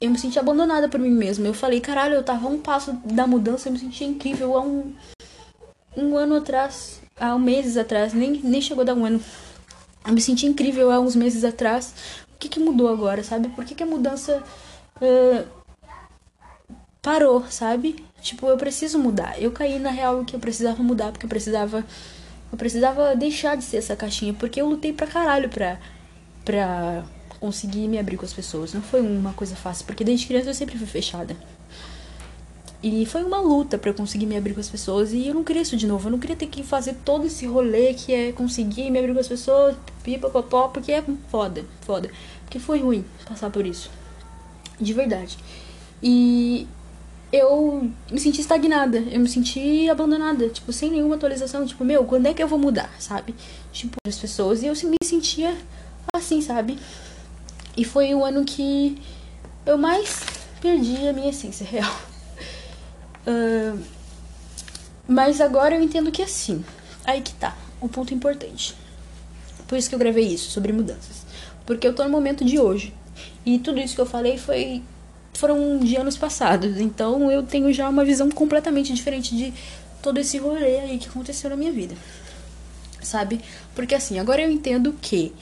eu 0.00 0.10
me 0.10 0.18
senti 0.18 0.38
abandonada 0.38 0.88
por 0.88 1.00
mim 1.00 1.10
mesma. 1.10 1.46
Eu 1.46 1.54
falei, 1.54 1.80
caralho, 1.80 2.14
eu 2.14 2.22
tava 2.22 2.46
a 2.46 2.50
um 2.50 2.60
passo 2.60 2.92
da 3.04 3.26
mudança, 3.26 3.68
eu 3.68 3.72
me 3.72 3.78
sentia 3.78 4.06
incrível 4.06 4.56
há 4.56 4.60
um, 4.60 4.94
um 5.98 6.16
ano 6.16 6.36
atrás, 6.36 7.00
há 7.18 7.34
um 7.34 7.38
meses 7.38 7.76
atrás, 7.76 8.14
nem, 8.14 8.40
nem 8.42 8.60
chegou 8.60 8.82
a 8.82 8.84
dar 8.84 8.94
um 8.94 9.04
ano. 9.04 9.20
Eu 10.06 10.12
me 10.12 10.20
senti 10.20 10.46
incrível 10.46 10.90
há 10.90 11.00
uns 11.00 11.16
meses 11.16 11.44
atrás. 11.44 11.92
O 12.34 12.38
que, 12.38 12.48
que 12.48 12.60
mudou 12.60 12.88
agora, 12.88 13.22
sabe? 13.24 13.48
Por 13.48 13.64
que, 13.64 13.74
que 13.74 13.82
a 13.82 13.86
mudança 13.86 14.42
uh, 15.02 15.44
parou, 17.02 17.44
sabe? 17.50 18.04
Tipo, 18.22 18.46
eu 18.46 18.56
preciso 18.56 18.98
mudar. 18.98 19.40
Eu 19.40 19.50
caí 19.50 19.78
na 19.78 19.90
real 19.90 20.24
que 20.24 20.36
eu 20.36 20.40
precisava 20.40 20.82
mudar, 20.82 21.10
porque 21.10 21.26
eu 21.26 21.30
precisava. 21.30 21.84
Eu 22.50 22.56
precisava 22.56 23.14
deixar 23.14 23.56
de 23.56 23.64
ser 23.64 23.78
essa 23.78 23.96
caixinha, 23.96 24.32
porque 24.32 24.60
eu 24.60 24.68
lutei 24.68 24.92
pra 24.92 25.06
caralho 25.06 25.48
pra. 25.48 25.78
pra 26.44 27.04
conseguir 27.40 27.86
me 27.86 27.98
abrir 27.98 28.16
com 28.16 28.24
as 28.24 28.32
pessoas. 28.32 28.72
Não 28.72 28.82
foi 28.82 29.00
uma 29.00 29.32
coisa 29.32 29.56
fácil, 29.56 29.84
porque 29.84 30.04
desde 30.04 30.26
criança 30.26 30.50
eu 30.50 30.54
sempre 30.54 30.78
fui 30.78 30.86
fechada. 30.86 31.36
E 32.82 33.04
foi 33.06 33.24
uma 33.24 33.40
luta 33.40 33.76
para 33.76 33.90
eu 33.90 33.94
conseguir 33.94 34.26
me 34.26 34.36
abrir 34.36 34.54
com 34.54 34.60
as 34.60 34.68
pessoas. 34.68 35.12
E 35.12 35.26
eu 35.26 35.34
não 35.34 35.42
queria 35.42 35.62
isso 35.62 35.76
de 35.76 35.86
novo. 35.86 36.06
Eu 36.06 36.12
não 36.12 36.18
queria 36.18 36.36
ter 36.36 36.46
que 36.46 36.62
fazer 36.62 36.94
todo 37.04 37.26
esse 37.26 37.44
rolê 37.46 37.92
que 37.94 38.12
é 38.12 38.32
conseguir 38.32 38.90
me 38.90 38.98
abrir 38.98 39.12
com 39.12 39.20
as 39.20 39.26
pessoas, 39.26 39.76
pipapopó, 40.04 40.68
porque 40.68 40.92
é 40.92 41.04
foda, 41.28 41.64
foda. 41.80 42.10
Porque 42.44 42.58
foi 42.58 42.80
ruim 42.80 43.04
passar 43.26 43.50
por 43.50 43.66
isso. 43.66 43.90
De 44.80 44.92
verdade. 44.92 45.36
E 46.00 46.68
eu 47.32 47.90
me 48.10 48.20
senti 48.20 48.40
estagnada, 48.40 48.98
eu 48.98 49.20
me 49.20 49.28
senti 49.28 49.90
abandonada, 49.90 50.48
tipo, 50.48 50.72
sem 50.72 50.90
nenhuma 50.90 51.16
atualização. 51.16 51.66
Tipo, 51.66 51.84
meu, 51.84 52.04
quando 52.04 52.26
é 52.26 52.34
que 52.34 52.42
eu 52.42 52.48
vou 52.48 52.60
mudar, 52.60 52.90
sabe? 53.00 53.34
Tipo, 53.72 53.96
as 54.06 54.16
pessoas. 54.16 54.62
E 54.62 54.66
eu 54.66 54.74
me 54.84 54.96
sentia 55.04 55.56
assim, 56.14 56.40
sabe? 56.40 56.78
E 57.76 57.84
foi 57.84 58.14
o 58.14 58.24
ano 58.24 58.44
que 58.44 58.98
eu 59.66 59.76
mais 59.76 60.22
perdi 60.60 61.08
a 61.08 61.12
minha 61.12 61.30
essência 61.30 61.66
real. 61.66 62.07
Mas 65.06 65.40
agora 65.40 65.74
eu 65.74 65.82
entendo 65.82 66.12
que 66.12 66.22
é 66.22 66.26
assim. 66.26 66.64
Aí 67.04 67.22
que 67.22 67.32
tá, 67.32 67.56
o 67.80 67.88
ponto 67.88 68.12
importante. 68.12 68.74
Por 69.66 69.78
isso 69.78 69.88
que 69.88 69.94
eu 69.94 69.98
gravei 69.98 70.26
isso, 70.26 70.50
sobre 70.50 70.72
mudanças. 70.72 71.26
Porque 71.64 71.86
eu 71.86 71.94
tô 71.94 72.04
no 72.04 72.10
momento 72.10 72.44
de 72.44 72.58
hoje. 72.58 72.94
E 73.44 73.58
tudo 73.58 73.80
isso 73.80 73.94
que 73.94 74.00
eu 74.00 74.06
falei 74.06 74.36
foi 74.38 74.82
foram 75.32 75.78
de 75.78 75.96
anos 75.96 76.16
passados. 76.16 76.78
Então 76.78 77.30
eu 77.30 77.42
tenho 77.42 77.72
já 77.72 77.88
uma 77.88 78.04
visão 78.04 78.30
completamente 78.30 78.92
diferente 78.92 79.36
de 79.36 79.54
todo 80.02 80.18
esse 80.18 80.38
rolê 80.38 80.80
aí 80.80 80.98
que 80.98 81.08
aconteceu 81.08 81.48
na 81.48 81.56
minha 81.56 81.72
vida. 81.72 81.94
Sabe? 83.00 83.40
Porque 83.74 83.94
assim, 83.94 84.18
agora 84.18 84.42
eu 84.42 84.50
entendo 84.50 84.94
que 85.00 85.32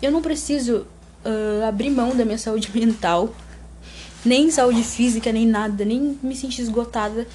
eu 0.00 0.10
não 0.10 0.22
preciso 0.22 0.86
uh, 1.24 1.64
abrir 1.66 1.90
mão 1.90 2.16
da 2.16 2.24
minha 2.24 2.38
saúde 2.38 2.70
mental 2.78 3.34
nem 4.24 4.50
saúde 4.50 4.82
física, 4.82 5.32
nem 5.32 5.46
nada, 5.46 5.84
nem 5.84 6.18
me 6.22 6.36
sentir 6.36 6.62
esgotada 6.62 7.26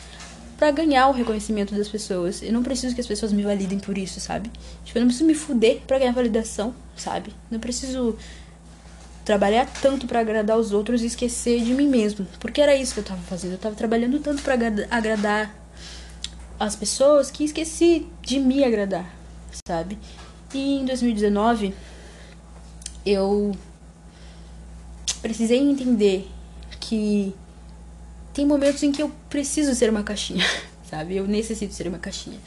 para 0.58 0.72
ganhar 0.72 1.10
o 1.10 1.12
reconhecimento 1.12 1.76
das 1.76 1.88
pessoas. 1.88 2.42
Eu 2.42 2.54
não 2.54 2.64
preciso 2.64 2.96
que 2.96 3.02
as 3.02 3.08
pessoas 3.08 3.34
me 3.34 3.44
validem 3.44 3.80
por 3.80 3.98
isso, 3.98 4.20
sabe? 4.20 4.52
Tipo, 4.84 4.98
eu 4.98 5.02
não 5.02 5.08
preciso 5.08 5.26
me 5.26 5.36
fuder 5.36 5.82
pra 5.86 6.00
ganhar 6.00 6.14
validação, 6.14 6.74
sabe? 6.96 7.34
Não 7.52 7.60
preciso 7.60 8.16
trabalhar 9.26 9.66
tanto 9.82 10.06
para 10.06 10.20
agradar 10.20 10.58
os 10.58 10.72
outros 10.72 11.02
e 11.02 11.08
esquecer 11.08 11.62
de 11.64 11.74
mim 11.74 11.88
mesmo. 11.88 12.26
Porque 12.40 12.62
era 12.62 12.76
isso 12.76 12.94
que 12.94 13.00
eu 13.00 13.04
tava 13.04 13.22
fazendo. 13.24 13.54
Eu 13.54 13.58
tava 13.58 13.76
trabalhando 13.76 14.20
tanto 14.20 14.42
para 14.44 14.54
agradar 14.92 15.54
as 16.60 16.76
pessoas 16.76 17.30
que 17.30 17.44
esqueci 17.44 18.08
de 18.22 18.40
me 18.40 18.64
agradar, 18.64 19.14
sabe? 19.68 19.98
E 20.54 20.78
em 20.78 20.86
2019 20.86 21.74
eu 23.06 23.52
precisei 25.22 25.60
entender 25.60 26.30
que 26.88 27.34
tem 28.34 28.46
momentos 28.46 28.84
em 28.84 28.92
que 28.92 29.02
eu 29.02 29.12
preciso 29.30 29.74
ser 29.74 29.90
uma 29.90 30.04
caixinha, 30.04 30.46
sabe? 30.90 31.16
Eu 31.16 31.28
necessito 31.28 31.74
ser 31.74 31.88
uma 31.88 31.98
caixinha. 31.98 32.38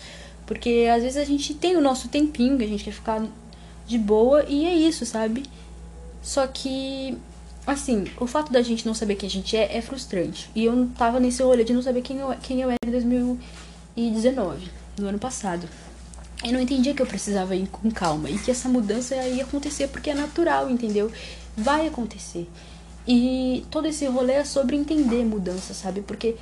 Porque 0.47 0.89
às 0.95 1.03
vezes 1.03 1.17
a 1.17 1.25
gente 1.25 1.55
tem 1.55 1.77
o 1.77 1.81
nosso 1.81 2.09
tempinho 2.09 2.57
que 2.57 2.65
a 2.65 2.69
gente 2.69 2.85
quer 2.85 2.93
ficar 2.93 3.23
de 3.87 3.99
boa 3.99 4.45
e 4.49 4.65
é 4.65 4.75
isso, 4.75 5.05
sabe? 5.05 5.45
Só 6.23 6.47
que, 6.47 7.17
assim, 7.67 8.05
o 8.19 8.27
fato 8.27 8.53
da 8.53 8.63
gente 8.63 8.87
não 8.87 8.95
saber 8.95 9.17
quem 9.17 9.27
a 9.27 9.31
gente 9.31 9.57
é 9.57 9.77
é 9.77 9.81
frustrante. 9.81 10.51
E 10.55 10.65
eu 10.65 10.75
não 10.75 10.89
tava 10.89 11.19
nesse 11.19 11.43
rolê 11.43 11.65
de 11.65 11.73
não 11.73 11.83
saber 11.83 12.03
quem 12.03 12.19
eu, 12.19 12.35
quem 12.43 12.61
eu 12.61 12.71
era 12.71 12.79
em 12.87 12.91
2019, 12.91 14.71
no 14.99 15.09
ano 15.09 15.19
passado. 15.19 15.69
Eu 16.45 16.53
não 16.53 16.61
entendia 16.61 16.95
que 16.95 17.03
eu 17.03 17.07
precisava 17.07 17.57
ir 17.57 17.67
com 17.67 17.91
calma 17.91 18.31
e 18.31 18.39
que 18.39 18.51
essa 18.51 18.69
mudança 18.69 19.17
ia 19.17 19.43
acontecer 19.43 19.89
porque 19.89 20.11
é 20.11 20.15
natural, 20.15 20.71
entendeu? 20.71 21.11
Vai 21.57 21.87
acontecer. 21.87 22.49
E 23.09 23.65
todo 23.71 23.89
esse 23.89 24.05
rolê 24.05 24.35
é 24.35 24.45
sobre 24.45 24.77
entender 24.77 25.25
mudança, 25.25 25.73
sabe? 25.73 26.03
Porque 26.03 26.37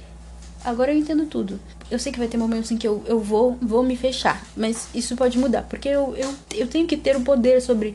agora 0.64 0.92
eu 0.92 0.98
entendo 0.98 1.24
tudo. 1.26 1.60
Eu 1.88 1.96
sei 1.96 2.10
que 2.10 2.18
vai 2.18 2.26
ter 2.26 2.36
momentos 2.36 2.72
em 2.72 2.76
que 2.76 2.88
eu, 2.88 3.04
eu 3.06 3.20
vou, 3.20 3.56
vou 3.62 3.84
me 3.84 3.96
fechar, 3.96 4.44
mas 4.56 4.88
isso 4.92 5.14
pode 5.14 5.38
mudar. 5.38 5.62
Porque 5.62 5.88
eu, 5.88 6.16
eu, 6.16 6.34
eu 6.52 6.66
tenho 6.66 6.88
que 6.88 6.96
ter 6.96 7.16
o 7.16 7.20
poder 7.20 7.62
sobre 7.62 7.94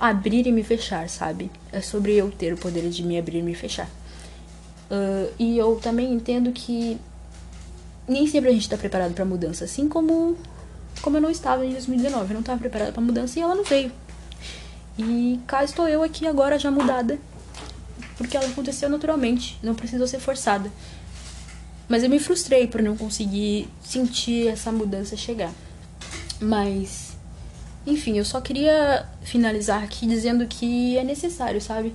abrir 0.00 0.46
e 0.46 0.52
me 0.52 0.62
fechar, 0.62 1.06
sabe? 1.10 1.50
É 1.70 1.82
sobre 1.82 2.14
eu 2.14 2.30
ter 2.30 2.54
o 2.54 2.56
poder 2.56 2.88
de 2.88 3.02
me 3.02 3.18
abrir 3.18 3.40
e 3.40 3.42
me 3.42 3.54
fechar. 3.54 3.88
Uh, 4.90 5.30
e 5.38 5.58
eu 5.58 5.76
também 5.76 6.10
entendo 6.10 6.52
que 6.52 6.98
nem 8.08 8.26
sempre 8.26 8.48
a 8.48 8.52
gente 8.52 8.68
tá 8.68 8.78
preparado 8.78 9.12
para 9.12 9.26
mudança, 9.26 9.64
assim 9.64 9.88
como 9.88 10.38
como 11.02 11.18
eu 11.18 11.20
não 11.20 11.30
estava 11.30 11.66
em 11.66 11.72
2019, 11.72 12.30
eu 12.30 12.34
não 12.34 12.40
estava 12.40 12.58
preparada 12.58 12.92
para 12.92 13.02
mudança 13.02 13.38
e 13.38 13.42
ela 13.42 13.54
não 13.54 13.64
veio. 13.64 13.92
E 14.98 15.38
cá 15.46 15.62
estou 15.62 15.86
eu 15.86 16.02
aqui 16.02 16.26
agora 16.26 16.58
já 16.58 16.70
mudada, 16.70 17.18
porque 18.16 18.36
ela 18.36 18.46
aconteceu 18.46 18.88
naturalmente, 18.88 19.58
não 19.62 19.74
precisou 19.74 20.06
ser 20.06 20.20
forçada. 20.20 20.70
Mas 21.88 22.02
eu 22.02 22.10
me 22.10 22.18
frustrei 22.18 22.66
por 22.66 22.82
não 22.82 22.96
conseguir 22.96 23.68
sentir 23.82 24.48
essa 24.48 24.72
mudança 24.72 25.16
chegar. 25.16 25.52
Mas 26.40 27.16
enfim, 27.86 28.18
eu 28.18 28.24
só 28.24 28.40
queria 28.40 29.06
finalizar 29.22 29.82
aqui 29.84 30.06
dizendo 30.06 30.44
que 30.46 30.98
é 30.98 31.04
necessário, 31.04 31.60
sabe? 31.60 31.94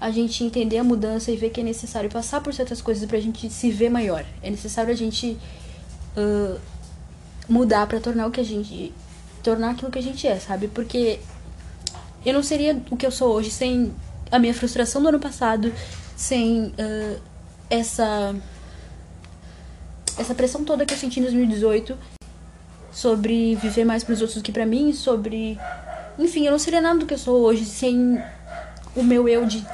A 0.00 0.10
gente 0.10 0.42
entender 0.42 0.78
a 0.78 0.84
mudança 0.84 1.30
e 1.30 1.36
ver 1.36 1.50
que 1.50 1.60
é 1.60 1.64
necessário 1.64 2.10
passar 2.10 2.40
por 2.40 2.52
certas 2.52 2.82
coisas 2.82 3.08
pra 3.08 3.20
gente 3.20 3.48
se 3.48 3.70
ver 3.70 3.88
maior. 3.88 4.24
É 4.42 4.50
necessário 4.50 4.92
a 4.92 4.96
gente 4.96 5.38
uh, 6.16 6.58
mudar 7.48 7.86
para 7.86 8.00
tornar 8.00 8.26
o 8.26 8.32
que 8.32 8.40
a 8.40 8.44
gente. 8.44 8.92
tornar 9.42 9.70
aquilo 9.70 9.92
que 9.92 9.98
a 10.00 10.02
gente 10.02 10.26
é, 10.26 10.40
sabe? 10.40 10.66
Porque 10.66 11.20
eu 12.26 12.34
não 12.34 12.42
seria 12.42 12.80
o 12.90 12.96
que 12.96 13.06
eu 13.06 13.12
sou 13.12 13.32
hoje 13.32 13.50
sem 13.50 13.94
a 14.30 14.38
minha 14.38 14.54
frustração 14.54 15.02
do 15.02 15.08
ano 15.08 15.20
passado, 15.20 15.72
sem 16.16 16.66
uh, 16.66 17.20
essa. 17.70 18.34
essa 20.18 20.34
pressão 20.34 20.64
toda 20.64 20.84
que 20.84 20.94
eu 20.94 20.98
senti 20.98 21.20
em 21.20 21.22
2018 21.22 21.96
sobre 22.90 23.54
viver 23.56 23.84
mais 23.84 24.02
para 24.02 24.14
os 24.14 24.20
outros 24.20 24.40
do 24.40 24.44
que 24.44 24.52
para 24.52 24.66
mim, 24.66 24.92
sobre. 24.92 25.58
Enfim, 26.18 26.46
eu 26.46 26.50
não 26.50 26.58
seria 26.58 26.80
nada 26.80 26.98
do 26.98 27.06
que 27.06 27.14
eu 27.14 27.18
sou 27.18 27.40
hoje 27.42 27.64
sem 27.64 28.20
o 28.96 29.04
meu 29.04 29.28
eu 29.28 29.46
de 29.46 29.64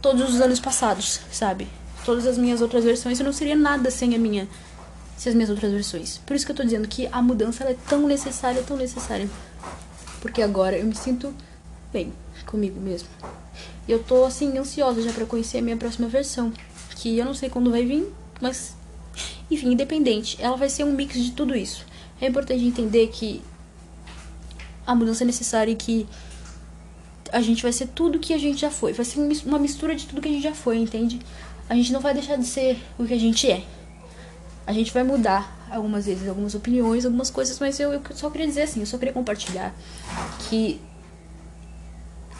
todos 0.00 0.34
os 0.34 0.40
anos 0.40 0.60
passados, 0.60 1.20
sabe? 1.32 1.66
Todas 2.04 2.26
as 2.26 2.38
minhas 2.38 2.60
outras 2.60 2.84
versões, 2.84 3.18
eu 3.18 3.24
não 3.24 3.32
seria 3.32 3.56
nada 3.56 3.90
sem 3.90 4.14
a 4.14 4.18
minha. 4.18 4.46
Sem 5.16 5.30
as 5.30 5.34
minhas 5.34 5.50
outras 5.50 5.72
versões. 5.72 6.18
Por 6.18 6.36
isso 6.36 6.44
que 6.44 6.52
eu 6.52 6.56
tô 6.56 6.62
dizendo 6.62 6.86
que 6.86 7.08
a 7.10 7.22
mudança 7.22 7.64
é 7.64 7.76
tão 7.88 8.06
necessária, 8.06 8.62
tão 8.62 8.76
necessária. 8.76 9.28
Porque 10.20 10.42
agora 10.42 10.76
eu 10.76 10.84
me 10.84 10.94
sinto 10.94 11.34
bem 11.94 12.12
comigo 12.44 12.80
mesmo. 12.80 13.08
Eu 13.88 14.02
tô 14.02 14.24
assim, 14.24 14.58
ansiosa 14.58 15.00
já 15.00 15.12
para 15.12 15.24
conhecer 15.24 15.58
a 15.58 15.62
minha 15.62 15.76
próxima 15.76 16.08
versão. 16.08 16.52
Que 16.96 17.16
eu 17.16 17.24
não 17.24 17.34
sei 17.34 17.48
quando 17.48 17.70
vai 17.70 17.84
vir, 17.86 18.12
mas. 18.40 18.74
Enfim, 19.50 19.72
independente. 19.72 20.36
Ela 20.40 20.56
vai 20.56 20.68
ser 20.68 20.84
um 20.84 20.92
mix 20.92 21.14
de 21.14 21.30
tudo 21.30 21.54
isso. 21.54 21.86
É 22.20 22.26
importante 22.26 22.64
entender 22.64 23.08
que 23.08 23.40
a 24.86 24.94
mudança 24.94 25.22
é 25.22 25.26
necessária 25.26 25.70
e 25.70 25.76
que 25.76 26.06
a 27.32 27.40
gente 27.40 27.62
vai 27.62 27.72
ser 27.72 27.88
tudo 27.88 28.18
que 28.18 28.34
a 28.34 28.38
gente 28.38 28.60
já 28.60 28.70
foi. 28.70 28.92
Vai 28.92 29.04
ser 29.04 29.20
uma 29.46 29.58
mistura 29.58 29.94
de 29.94 30.06
tudo 30.06 30.20
que 30.20 30.28
a 30.28 30.32
gente 30.32 30.42
já 30.42 30.54
foi, 30.54 30.78
entende? 30.78 31.20
A 31.68 31.74
gente 31.74 31.92
não 31.92 32.00
vai 32.00 32.12
deixar 32.12 32.36
de 32.36 32.46
ser 32.46 32.78
o 32.98 33.04
que 33.04 33.14
a 33.14 33.18
gente 33.18 33.50
é. 33.50 33.64
A 34.66 34.72
gente 34.72 34.92
vai 34.92 35.04
mudar 35.04 35.66
algumas 35.70 36.06
vezes, 36.06 36.28
algumas 36.28 36.54
opiniões, 36.54 37.04
algumas 37.04 37.30
coisas, 37.30 37.58
mas 37.58 37.78
eu, 37.80 37.92
eu 37.92 38.02
só 38.14 38.30
queria 38.30 38.46
dizer 38.46 38.62
assim, 38.62 38.80
eu 38.80 38.86
só 38.86 38.96
queria 38.96 39.12
compartilhar 39.12 39.74
que 40.48 40.80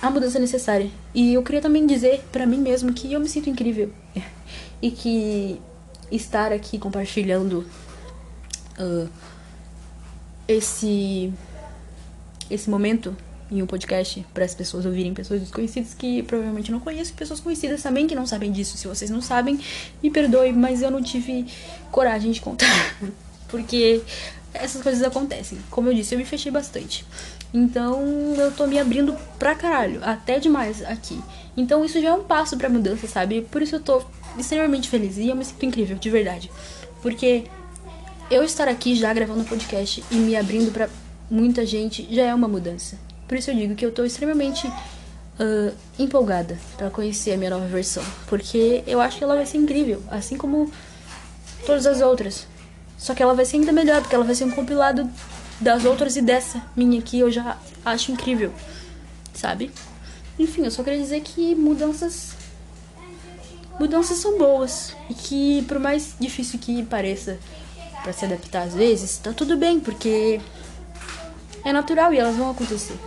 a 0.09 0.11
mudança 0.11 0.39
necessária. 0.39 0.91
E 1.15 1.35
eu 1.35 1.43
queria 1.43 1.61
também 1.61 1.87
dizer 1.87 2.23
para 2.33 2.47
mim 2.47 2.59
mesmo 2.59 2.93
que 2.93 3.13
eu 3.13 3.21
me 3.21 3.29
sinto 3.29 3.49
incrível. 3.51 3.93
e 4.83 4.91
que 4.91 5.61
estar 6.11 6.53
aqui 6.53 6.79
compartilhando 6.79 7.67
uh, 8.79 9.09
esse 10.47 11.33
esse 12.51 12.69
momento 12.69 13.17
em 13.51 13.63
um 13.63 13.67
podcast 13.67 14.25
para 14.35 14.45
as 14.45 14.55
pessoas 14.55 14.85
ouvirem 14.85 15.15
pessoas 15.15 15.41
desconhecidas 15.41 15.95
que 15.95 16.23
provavelmente 16.23 16.71
não 16.71 16.81
conheço 16.81 17.13
e 17.13 17.15
pessoas 17.15 17.41
conhecidas 17.41 17.83
também 17.83 18.07
que 18.07 18.15
não 18.15 18.27
sabem 18.27 18.51
disso. 18.51 18.77
Se 18.77 18.87
vocês 18.87 19.11
não 19.11 19.23
sabem, 19.23 19.59
me 20.03 20.11
perdoe, 20.11 20.53
mas 20.53 20.83
eu 20.83 20.91
não 20.91 21.03
tive 21.03 21.47
coragem 21.91 22.31
de 22.31 22.41
contar. 22.41 22.67
Porque 23.49 24.03
essas 24.53 24.83
coisas 24.83 25.03
acontecem. 25.03 25.59
Como 25.71 25.89
eu 25.89 25.95
disse, 25.95 26.15
eu 26.15 26.19
me 26.19 26.25
fechei 26.25 26.51
bastante. 26.51 27.05
Então 27.55 28.03
eu 28.37 28.51
tô 28.51 28.67
me 28.67 28.81
abrindo 28.81 29.17
pra 29.39 29.55
caralho, 29.55 30.01
até 30.03 30.41
demais 30.41 30.83
aqui. 30.83 31.21
Então 31.57 31.85
isso 31.85 32.01
já 32.03 32.09
é 32.09 32.13
um 32.13 32.25
passo 32.25 32.57
pra 32.57 32.69
mudança, 32.69 33.07
sabe? 33.07 33.43
Por 33.43 33.63
isso 33.63 33.77
eu 33.77 33.81
tô 33.81 34.03
extremamente 34.37 34.89
feliz 34.89 35.17
e 35.19 35.29
eu 35.29 35.37
me 35.37 35.45
sinto 35.45 35.65
incrível, 35.65 35.97
de 35.97 36.11
verdade. 36.11 36.51
Porque 37.01 37.45
eu 38.29 38.43
estar 38.43 38.67
aqui 38.67 38.97
já 38.97 39.15
gravando 39.15 39.45
podcast 39.45 40.03
e 40.11 40.17
me 40.17 40.35
abrindo 40.35 40.73
para 40.73 40.89
muita 41.31 41.65
gente 41.65 42.13
já 42.13 42.25
é 42.25 42.35
uma 42.35 42.49
mudança. 42.49 42.99
Por 43.29 43.39
isso 43.39 43.53
eu 43.53 43.55
digo 43.55 43.77
que 43.77 43.87
eu 43.87 43.93
tô 43.93 44.05
extremamente 44.05 44.67
uh, 44.67 45.73
empolgada 45.97 46.59
para 46.77 46.91
conhecer 46.91 47.35
a 47.35 47.37
minha 47.37 47.51
nova 47.51 47.67
versão, 47.67 48.03
porque 48.27 48.83
eu 48.85 49.01
acho 49.01 49.19
que 49.19 49.25
ela 49.25 49.37
vai 49.37 49.47
ser 49.47 49.59
incrível, 49.59 50.03
assim 50.11 50.37
como 50.37 50.73
todas 51.65 51.87
as 51.87 52.01
outras. 52.01 52.49
Só 52.99 53.15
que 53.15 53.23
ela 53.23 53.35
vai 53.35 53.45
ser 53.45 53.59
ainda 53.59 53.73
melhor, 53.73 54.01
porque 54.01 54.15
ela 54.15 54.25
vai 54.25 54.35
ser 54.35 54.45
um 54.45 54.51
compilado 54.51 55.09
das 55.61 55.85
outras 55.85 56.17
e 56.17 56.23
dessa 56.23 56.63
minha 56.77 57.01
que 57.01 57.19
eu 57.19 57.31
já 57.31 57.57
acho 57.85 58.13
incrível, 58.13 58.53
sabe? 59.33 59.71
Enfim, 60.39 60.65
eu 60.65 60.71
só 60.71 60.83
queria 60.83 60.99
dizer 60.99 61.21
que 61.21 61.55
mudanças 61.55 62.33
mudanças 63.79 64.19
são 64.19 64.39
boas 64.39 64.95
e 65.11 65.15
que 65.15 65.63
por 65.63 65.79
mais 65.79 66.15
difícil 66.19 66.59
que 66.59 66.85
pareça 66.85 67.39
para 68.03 68.13
se 68.13 68.25
adaptar 68.25 68.63
às 68.63 68.75
vezes, 68.75 69.19
tá 69.19 69.33
tudo 69.33 69.57
bem, 69.57 69.81
porque 69.81 70.41
é 71.65 71.73
natural 71.73 72.13
e 72.13 72.19
elas 72.19 72.37
vão 72.37 72.51
acontecer. 72.51 72.99